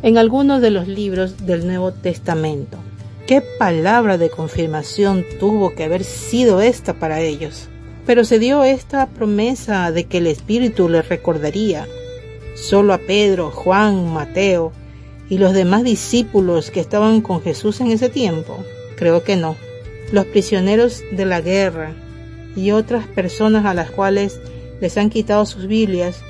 en 0.04 0.18
algunos 0.18 0.62
de 0.62 0.70
los 0.70 0.90
libros 0.90 1.46
del 1.46 1.66
Nuevo 1.66 1.94
Testamento. 1.94 2.78
¿Qué 3.26 3.42
palabra 3.58 4.18
de 4.18 4.30
confirmación 4.30 5.26
tuvo 5.40 5.74
que 5.74 5.86
haber 5.86 6.04
sido 6.04 6.60
esta 6.62 6.94
para 6.94 7.22
ellos? 7.22 7.70
Pero 8.06 8.26
se 8.26 8.38
dio 8.38 8.66
esta 8.66 9.08
promesa 9.08 9.94
de 9.94 10.04
que 10.04 10.18
el 10.18 10.28
Espíritu 10.28 10.90
les 10.90 11.08
recordaría 11.08 11.88
solo 12.56 12.94
a 12.94 12.98
Pedro, 12.98 13.50
Juan, 13.50 14.14
Mateo 14.14 14.74
y 15.30 15.38
los 15.38 15.54
demás 15.54 15.86
discípulos 15.86 16.70
que 16.70 16.82
estaban 16.82 17.22
con 17.22 17.42
Jesús 17.42 17.80
en 17.80 17.92
ese 17.92 18.10
tiempo. 18.10 18.58
Creo 18.98 19.24
que 19.24 19.38
no. 19.38 19.56
Los 20.12 20.26
prisioneros 20.26 21.02
de 21.14 21.26
la 21.26 21.40
guerra 21.40 21.94
y 22.58 22.72
otras 22.72 23.08
personas 23.08 23.66
a 23.66 23.74
las 23.74 23.90
cuales 23.90 24.42
les 24.82 24.98
han 24.98 25.10
quitado 25.10 25.46
sus 25.46 25.66
Biblias 25.66 26.22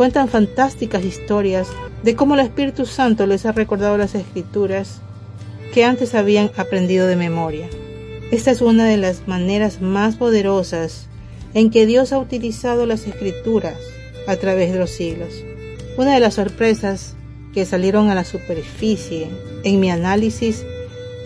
cuentan 0.00 0.30
fantásticas 0.30 1.04
historias 1.04 1.68
de 2.02 2.16
cómo 2.16 2.32
el 2.32 2.40
Espíritu 2.40 2.86
Santo 2.86 3.26
les 3.26 3.44
ha 3.44 3.52
recordado 3.52 3.98
las 3.98 4.14
escrituras 4.14 5.02
que 5.74 5.84
antes 5.84 6.14
habían 6.14 6.50
aprendido 6.56 7.06
de 7.06 7.16
memoria. 7.16 7.68
Esta 8.30 8.50
es 8.50 8.62
una 8.62 8.86
de 8.86 8.96
las 8.96 9.28
maneras 9.28 9.82
más 9.82 10.16
poderosas 10.16 11.06
en 11.52 11.70
que 11.70 11.84
Dios 11.84 12.14
ha 12.14 12.18
utilizado 12.18 12.86
las 12.86 13.06
escrituras 13.06 13.76
a 14.26 14.36
través 14.36 14.72
de 14.72 14.78
los 14.78 14.88
siglos. 14.88 15.34
Una 15.98 16.14
de 16.14 16.20
las 16.20 16.32
sorpresas 16.32 17.14
que 17.52 17.66
salieron 17.66 18.08
a 18.08 18.14
la 18.14 18.24
superficie 18.24 19.28
en 19.64 19.80
mi 19.80 19.90
análisis 19.90 20.64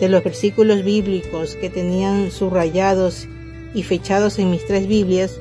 de 0.01 0.09
los 0.09 0.21
versículos 0.21 0.83
bíblicos 0.83 1.55
que 1.55 1.69
tenían 1.69 2.29
subrayados 2.29 3.25
y 3.73 3.83
fechados 3.83 4.37
en 4.37 4.51
mis 4.51 4.65
tres 4.65 4.85
Biblias 4.85 5.39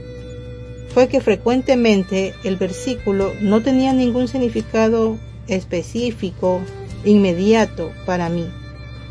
fue 0.94 1.08
que 1.08 1.20
frecuentemente 1.20 2.34
el 2.44 2.56
versículo 2.56 3.32
no 3.40 3.62
tenía 3.62 3.92
ningún 3.92 4.28
significado 4.28 5.18
específico, 5.48 6.60
inmediato 7.04 7.90
para 8.06 8.28
mí. 8.28 8.46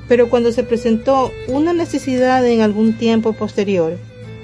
Pero 0.07 0.29
cuando 0.29 0.53
se 0.53 0.63
presentó 0.63 1.31
una 1.47 1.73
necesidad 1.73 2.45
en 2.47 2.61
algún 2.61 2.93
tiempo 2.93 3.33
posterior, 3.33 3.97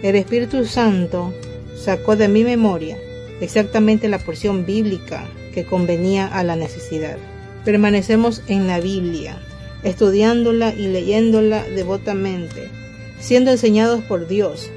el 0.03 0.15
Espíritu 0.15 0.65
Santo 0.65 1.33
sacó 1.75 2.17
de 2.17 2.27
mi 2.27 2.43
memoria 2.43 2.97
exactamente 3.39 4.09
la 4.09 4.19
porción 4.19 4.65
bíblica 4.65 5.25
que 5.53 5.65
convenía 5.65 6.27
a 6.27 6.43
la 6.43 6.57
necesidad. 6.57 7.17
Permanecemos 7.63 8.41
en 8.47 8.67
la 8.67 8.81
Biblia, 8.81 9.41
estudiándola 9.83 10.73
y 10.73 10.87
leyéndola 10.87 11.63
devotamente, 11.63 12.69
siendo 13.19 13.51
enseñados 13.51 14.01
por 14.01 14.27
Dios, 14.27 14.69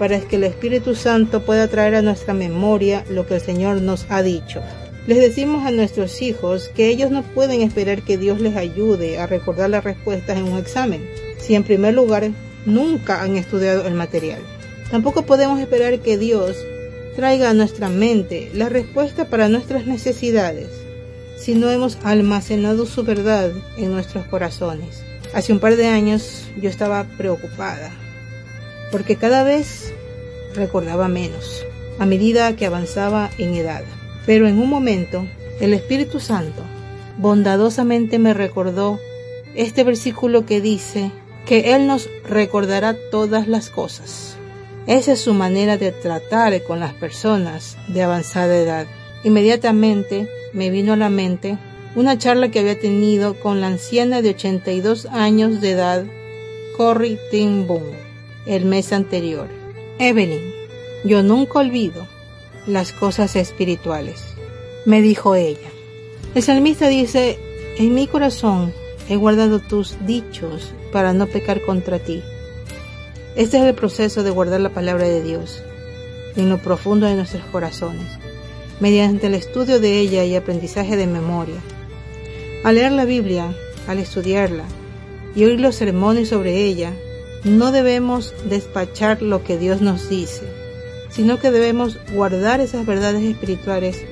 para 0.00 0.18
que 0.18 0.36
el 0.36 0.44
Espíritu 0.44 0.94
Santo 0.94 1.44
pueda 1.44 1.68
traer 1.68 1.94
a 1.94 2.00
nuestra 2.00 2.32
memoria 2.32 3.04
lo 3.10 3.26
que 3.26 3.34
el 3.34 3.40
Señor 3.42 3.82
nos 3.82 4.06
ha 4.08 4.22
dicho. 4.22 4.62
Les 5.06 5.18
decimos 5.18 5.66
a 5.66 5.70
nuestros 5.70 6.22
hijos 6.22 6.70
que 6.74 6.88
ellos 6.88 7.10
no 7.10 7.22
pueden 7.22 7.60
esperar 7.60 8.00
que 8.00 8.16
Dios 8.16 8.40
les 8.40 8.56
ayude 8.56 9.18
a 9.18 9.26
recordar 9.26 9.68
las 9.68 9.84
respuestas 9.84 10.38
en 10.38 10.44
un 10.44 10.56
examen, 10.56 11.06
si 11.38 11.54
en 11.54 11.64
primer 11.64 11.92
lugar 11.92 12.30
nunca 12.64 13.20
han 13.20 13.36
estudiado 13.36 13.86
el 13.86 13.92
material. 13.92 14.40
Tampoco 14.90 15.26
podemos 15.26 15.60
esperar 15.60 15.98
que 16.00 16.16
Dios 16.16 16.56
traiga 17.14 17.50
a 17.50 17.54
nuestra 17.54 17.90
mente 17.90 18.50
la 18.54 18.70
respuesta 18.70 19.26
para 19.26 19.50
nuestras 19.50 19.84
necesidades 19.84 20.68
si 21.36 21.54
no 21.54 21.68
hemos 21.70 21.98
almacenado 22.04 22.86
su 22.86 23.04
verdad 23.04 23.50
en 23.76 23.92
nuestros 23.92 24.24
corazones. 24.26 25.02
Hace 25.34 25.52
un 25.52 25.60
par 25.60 25.76
de 25.76 25.88
años 25.88 26.46
yo 26.58 26.70
estaba 26.70 27.04
preocupada 27.18 27.92
porque 28.90 29.16
cada 29.16 29.42
vez 29.42 29.92
recordaba 30.54 31.08
menos 31.08 31.64
a 31.98 32.06
medida 32.06 32.56
que 32.56 32.66
avanzaba 32.66 33.30
en 33.38 33.54
edad. 33.54 33.84
Pero 34.26 34.48
en 34.48 34.58
un 34.58 34.68
momento, 34.68 35.26
el 35.60 35.74
Espíritu 35.74 36.20
Santo 36.20 36.62
bondadosamente 37.18 38.18
me 38.18 38.32
recordó 38.32 38.98
este 39.54 39.84
versículo 39.84 40.46
que 40.46 40.60
dice 40.60 41.10
que 41.46 41.74
Él 41.74 41.86
nos 41.86 42.08
recordará 42.24 42.96
todas 43.10 43.48
las 43.48 43.68
cosas. 43.68 44.36
Esa 44.86 45.12
es 45.12 45.20
su 45.20 45.34
manera 45.34 45.76
de 45.76 45.92
tratar 45.92 46.62
con 46.62 46.80
las 46.80 46.94
personas 46.94 47.76
de 47.88 48.02
avanzada 48.02 48.56
edad. 48.56 48.86
Inmediatamente 49.24 50.28
me 50.52 50.70
vino 50.70 50.94
a 50.94 50.96
la 50.96 51.10
mente 51.10 51.58
una 51.94 52.16
charla 52.18 52.50
que 52.50 52.60
había 52.60 52.78
tenido 52.78 53.34
con 53.34 53.60
la 53.60 53.66
anciana 53.66 54.22
de 54.22 54.30
82 54.30 55.06
años 55.06 55.60
de 55.60 55.72
edad, 55.72 56.04
Corrie 56.76 57.18
Ten 57.30 57.66
el 58.46 58.64
mes 58.64 58.92
anterior. 58.92 59.48
Evelyn, 59.98 60.52
yo 61.04 61.22
nunca 61.22 61.58
olvido 61.60 62.06
las 62.66 62.92
cosas 62.92 63.36
espirituales, 63.36 64.22
me 64.84 65.02
dijo 65.02 65.34
ella. 65.34 65.68
El 66.34 66.42
salmista 66.42 66.88
dice, 66.88 67.38
en 67.78 67.94
mi 67.94 68.06
corazón 68.06 68.72
he 69.08 69.16
guardado 69.16 69.58
tus 69.58 69.96
dichos 70.06 70.72
para 70.92 71.12
no 71.12 71.26
pecar 71.26 71.60
contra 71.62 71.98
ti. 71.98 72.22
Este 73.36 73.58
es 73.58 73.64
el 73.64 73.74
proceso 73.74 74.22
de 74.22 74.30
guardar 74.30 74.60
la 74.60 74.70
palabra 74.70 75.04
de 75.04 75.22
Dios 75.22 75.62
en 76.36 76.48
lo 76.48 76.58
profundo 76.58 77.06
de 77.06 77.16
nuestros 77.16 77.44
corazones, 77.46 78.06
mediante 78.80 79.26
el 79.26 79.34
estudio 79.34 79.80
de 79.80 79.98
ella 79.98 80.24
y 80.24 80.36
aprendizaje 80.36 80.96
de 80.96 81.06
memoria. 81.06 81.60
Al 82.64 82.76
leer 82.76 82.92
la 82.92 83.04
Biblia, 83.04 83.54
al 83.86 83.98
estudiarla 83.98 84.64
y 85.34 85.44
oír 85.44 85.60
los 85.60 85.76
sermones 85.76 86.28
sobre 86.28 86.64
ella, 86.64 86.92
no 87.44 87.72
debemos 87.72 88.34
despachar 88.48 89.22
lo 89.22 89.42
que 89.42 89.56
Dios 89.56 89.80
nos 89.80 90.08
dice, 90.08 90.42
sino 91.10 91.38
que 91.38 91.50
debemos 91.50 91.98
guardar 92.12 92.60
esas 92.60 92.84
verdades 92.84 93.22
espirituales 93.22 94.04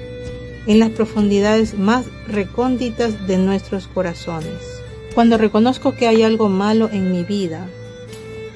en 0.67 0.79
las 0.79 0.91
profundidades 0.91 1.79
más 1.79 2.07
recónditas 2.27 3.27
de 3.27 3.39
nuestros 3.39 3.87
corazones. 3.87 4.53
Cuando 5.15 5.39
reconozco 5.39 5.95
que 5.95 6.09
hay 6.09 6.23
algo 6.23 6.49
malo 6.49 6.89
en 6.93 7.13
mi 7.13 7.25
vida 7.25 7.67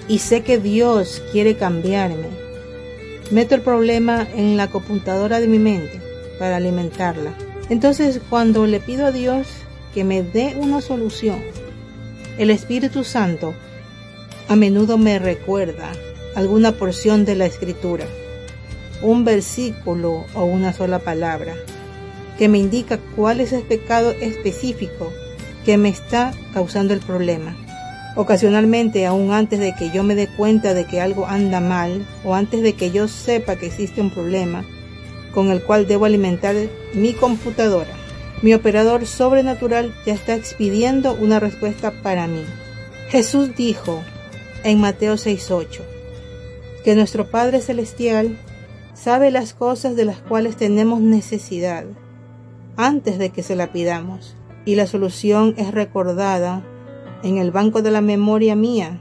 y 0.08 0.18
sé 0.18 0.42
que 0.42 0.58
Dios 0.58 1.22
quiere 1.32 1.56
cambiarme, 1.56 2.28
meto 3.30 3.54
el 3.54 3.62
problema 3.62 4.26
en 4.34 4.56
la 4.56 4.68
computadora 4.68 5.40
de 5.40 5.48
mi 5.48 5.58
mente 5.58 6.00
para 6.38 6.56
alimentarla. 6.56 7.34
Entonces 7.68 8.20
cuando 8.28 8.66
le 8.66 8.80
pido 8.80 9.06
a 9.06 9.12
Dios 9.12 9.48
que 9.94 10.04
me 10.04 10.22
dé 10.22 10.56
una 10.58 10.80
solución, 10.80 11.42
el 12.38 12.50
Espíritu 12.50 13.04
Santo 13.04 13.54
a 14.48 14.56
menudo 14.56 14.98
me 14.98 15.18
recuerda 15.18 15.92
alguna 16.34 16.72
porción 16.72 17.24
de 17.24 17.36
la 17.36 17.46
escritura 17.46 18.06
un 19.02 19.24
versículo 19.24 20.24
o 20.34 20.44
una 20.44 20.72
sola 20.72 21.00
palabra 21.00 21.54
que 22.38 22.48
me 22.48 22.58
indica 22.58 22.98
cuál 23.16 23.40
es 23.40 23.52
el 23.52 23.62
pecado 23.62 24.12
específico 24.12 25.12
que 25.64 25.76
me 25.76 25.88
está 25.88 26.32
causando 26.54 26.94
el 26.94 27.00
problema. 27.00 27.56
Ocasionalmente, 28.16 29.06
aún 29.06 29.32
antes 29.32 29.58
de 29.58 29.74
que 29.74 29.90
yo 29.90 30.02
me 30.02 30.14
dé 30.14 30.28
cuenta 30.28 30.74
de 30.74 30.86
que 30.86 31.00
algo 31.00 31.26
anda 31.26 31.60
mal 31.60 32.06
o 32.24 32.34
antes 32.34 32.62
de 32.62 32.74
que 32.74 32.90
yo 32.90 33.08
sepa 33.08 33.56
que 33.56 33.66
existe 33.66 34.00
un 34.00 34.10
problema 34.10 34.64
con 35.34 35.50
el 35.50 35.62
cual 35.62 35.86
debo 35.86 36.04
alimentar 36.04 36.54
mi 36.94 37.12
computadora, 37.14 37.92
mi 38.42 38.54
operador 38.54 39.06
sobrenatural 39.06 39.94
ya 40.04 40.12
está 40.12 40.34
expidiendo 40.34 41.14
una 41.14 41.40
respuesta 41.40 41.90
para 42.02 42.26
mí. 42.26 42.44
Jesús 43.08 43.54
dijo 43.56 44.02
en 44.64 44.80
Mateo 44.80 45.14
6:8 45.14 45.82
que 46.84 46.94
nuestro 46.94 47.30
Padre 47.30 47.60
Celestial 47.60 48.38
sabe 48.94 49.30
las 49.30 49.54
cosas 49.54 49.96
de 49.96 50.04
las 50.04 50.18
cuales 50.18 50.56
tenemos 50.56 51.00
necesidad 51.00 51.84
antes 52.76 53.18
de 53.18 53.30
que 53.30 53.42
se 53.42 53.56
la 53.56 53.72
pidamos 53.72 54.36
y 54.64 54.74
la 54.74 54.86
solución 54.86 55.54
es 55.56 55.72
recordada 55.72 56.64
en 57.22 57.38
el 57.38 57.50
banco 57.50 57.82
de 57.82 57.90
la 57.90 58.00
memoria 58.00 58.56
mía 58.56 59.00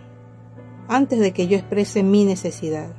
antes 0.87 1.19
de 1.19 1.31
que 1.31 1.47
yo 1.47 1.57
exprese 1.57 2.03
mi 2.03 2.25
necesidad. 2.25 2.89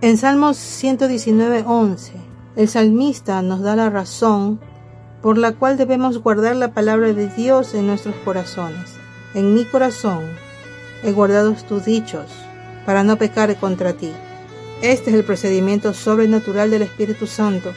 En 0.00 0.16
Salmos 0.16 0.56
119.11, 0.56 2.12
el 2.56 2.68
salmista 2.68 3.42
nos 3.42 3.60
da 3.60 3.76
la 3.76 3.90
razón 3.90 4.60
por 5.22 5.38
la 5.38 5.52
cual 5.52 5.76
debemos 5.76 6.18
guardar 6.18 6.56
la 6.56 6.72
palabra 6.72 7.12
de 7.12 7.28
Dios 7.28 7.74
en 7.74 7.86
nuestros 7.86 8.14
corazones. 8.24 8.94
En 9.34 9.54
mi 9.54 9.64
corazón 9.64 10.22
he 11.02 11.12
guardado 11.12 11.52
tus 11.68 11.84
dichos 11.84 12.26
para 12.84 13.02
no 13.02 13.16
pecar 13.16 13.54
contra 13.56 13.92
ti. 13.92 14.12
Este 14.82 15.10
es 15.10 15.16
el 15.16 15.24
procedimiento 15.24 15.94
sobrenatural 15.94 16.70
del 16.70 16.82
Espíritu 16.82 17.26
Santo, 17.26 17.72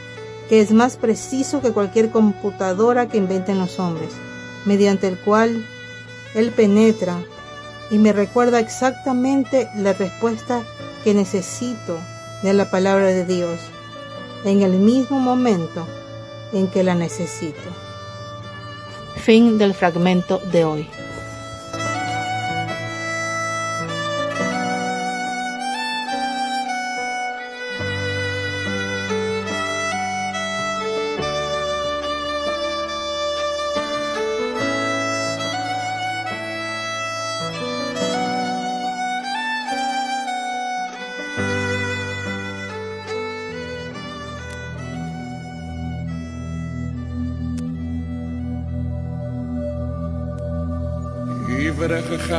que 0.49 0.61
es 0.61 0.71
más 0.71 0.97
preciso 0.97 1.61
que 1.61 1.71
cualquier 1.71 2.09
computadora 2.09 3.07
que 3.07 3.17
inventen 3.17 3.59
los 3.59 3.79
hombres, 3.79 4.11
mediante 4.65 5.07
el 5.07 5.17
cual 5.17 5.65
Él 6.35 6.51
penetra 6.51 7.17
y 7.91 7.97
me 7.97 8.13
recuerda 8.13 8.59
exactamente 8.59 9.69
la 9.75 9.93
respuesta 9.93 10.61
que 11.03 11.13
necesito 11.13 11.97
de 12.43 12.53
la 12.53 12.69
palabra 12.69 13.07
de 13.07 13.25
Dios 13.25 13.59
en 14.45 14.61
el 14.61 14.73
mismo 14.73 15.19
momento 15.19 15.85
en 16.53 16.67
que 16.67 16.83
la 16.83 16.95
necesito. 16.95 17.59
Fin 19.15 19.57
del 19.57 19.73
fragmento 19.73 20.39
de 20.51 20.65
hoy. 20.65 20.87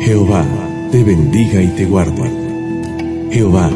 Jehová 0.00 0.44
te 0.92 1.02
bendiga 1.02 1.60
y 1.60 1.68
te 1.68 1.84
guarde. 1.86 2.30
Jehová 3.32 3.68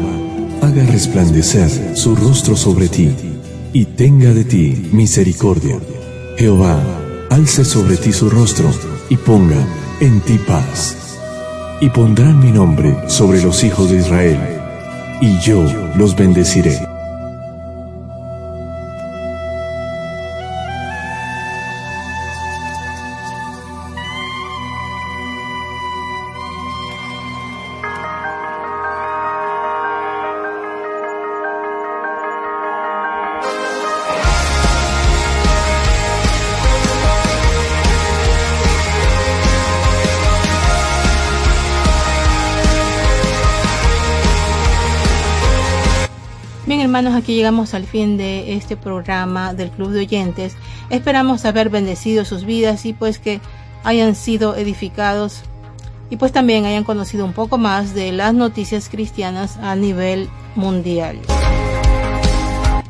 haga 0.61 0.85
resplandecer 0.85 1.97
su 1.97 2.15
rostro 2.15 2.55
sobre 2.55 2.87
ti 2.87 3.11
y 3.73 3.83
tenga 3.83 4.33
de 4.33 4.45
ti 4.45 4.89
misericordia. 4.93 5.77
Jehová 6.37 6.81
alce 7.29 7.65
sobre 7.65 7.97
ti 7.97 8.13
su 8.13 8.29
rostro 8.29 8.71
y 9.09 9.17
ponga 9.17 9.57
en 9.99 10.21
ti 10.21 10.37
paz. 10.37 11.17
Y 11.81 11.89
pondrán 11.89 12.39
mi 12.39 12.51
nombre 12.51 12.95
sobre 13.07 13.41
los 13.41 13.63
hijos 13.63 13.89
de 13.91 13.97
Israel, 13.97 14.39
y 15.21 15.39
yo 15.39 15.63
los 15.95 16.15
bendeciré. 16.15 16.86
Hermanos, 46.87 47.15
aquí 47.15 47.35
llegamos 47.35 47.73
al 47.73 47.85
fin 47.85 48.15
de 48.15 48.53
este 48.53 48.77
programa 48.77 49.53
del 49.53 49.71
Club 49.71 49.89
de 49.89 49.99
Oyentes. 49.99 50.55
Esperamos 50.89 51.43
haber 51.43 51.69
bendecido 51.69 52.23
sus 52.23 52.45
vidas 52.45 52.85
y 52.85 52.93
pues 52.93 53.19
que 53.19 53.41
hayan 53.83 54.15
sido 54.15 54.55
edificados 54.55 55.41
y 56.09 56.15
pues 56.15 56.31
también 56.31 56.63
hayan 56.63 56.85
conocido 56.85 57.25
un 57.25 57.33
poco 57.33 57.57
más 57.57 57.93
de 57.93 58.13
las 58.13 58.33
noticias 58.33 58.87
cristianas 58.87 59.57
a 59.57 59.75
nivel 59.75 60.29
mundial. 60.55 61.19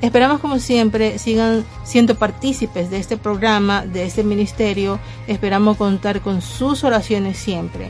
Esperamos 0.02 0.42
como 0.42 0.60
siempre 0.60 1.18
sigan 1.18 1.66
siendo 1.84 2.14
partícipes 2.14 2.92
de 2.92 3.00
este 3.00 3.18
programa, 3.18 3.84
de 3.84 4.04
este 4.04 4.24
ministerio. 4.24 5.00
Esperamos 5.26 5.76
contar 5.76 6.22
con 6.22 6.44
sus 6.44 6.84
oraciones 6.84 7.40
siempre. 7.40 7.90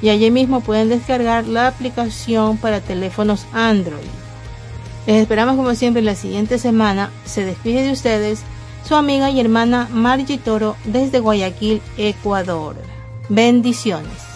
y 0.00 0.10
allí 0.10 0.30
mismo 0.30 0.60
pueden 0.60 0.88
descargar 0.88 1.46
la 1.46 1.66
aplicación 1.66 2.56
para 2.56 2.80
teléfonos 2.80 3.46
Android. 3.52 4.06
Les 5.06 5.22
esperamos 5.22 5.56
como 5.56 5.74
siempre 5.74 6.02
la 6.02 6.14
siguiente 6.14 6.58
semana. 6.58 7.10
Se 7.24 7.44
despide 7.44 7.82
de 7.82 7.92
ustedes 7.92 8.42
su 8.86 8.94
amiga 8.94 9.30
y 9.30 9.40
hermana 9.40 9.88
Margie 9.90 10.38
Toro 10.38 10.76
desde 10.84 11.20
Guayaquil, 11.20 11.82
Ecuador. 11.96 12.76
Bendiciones. 13.28 14.27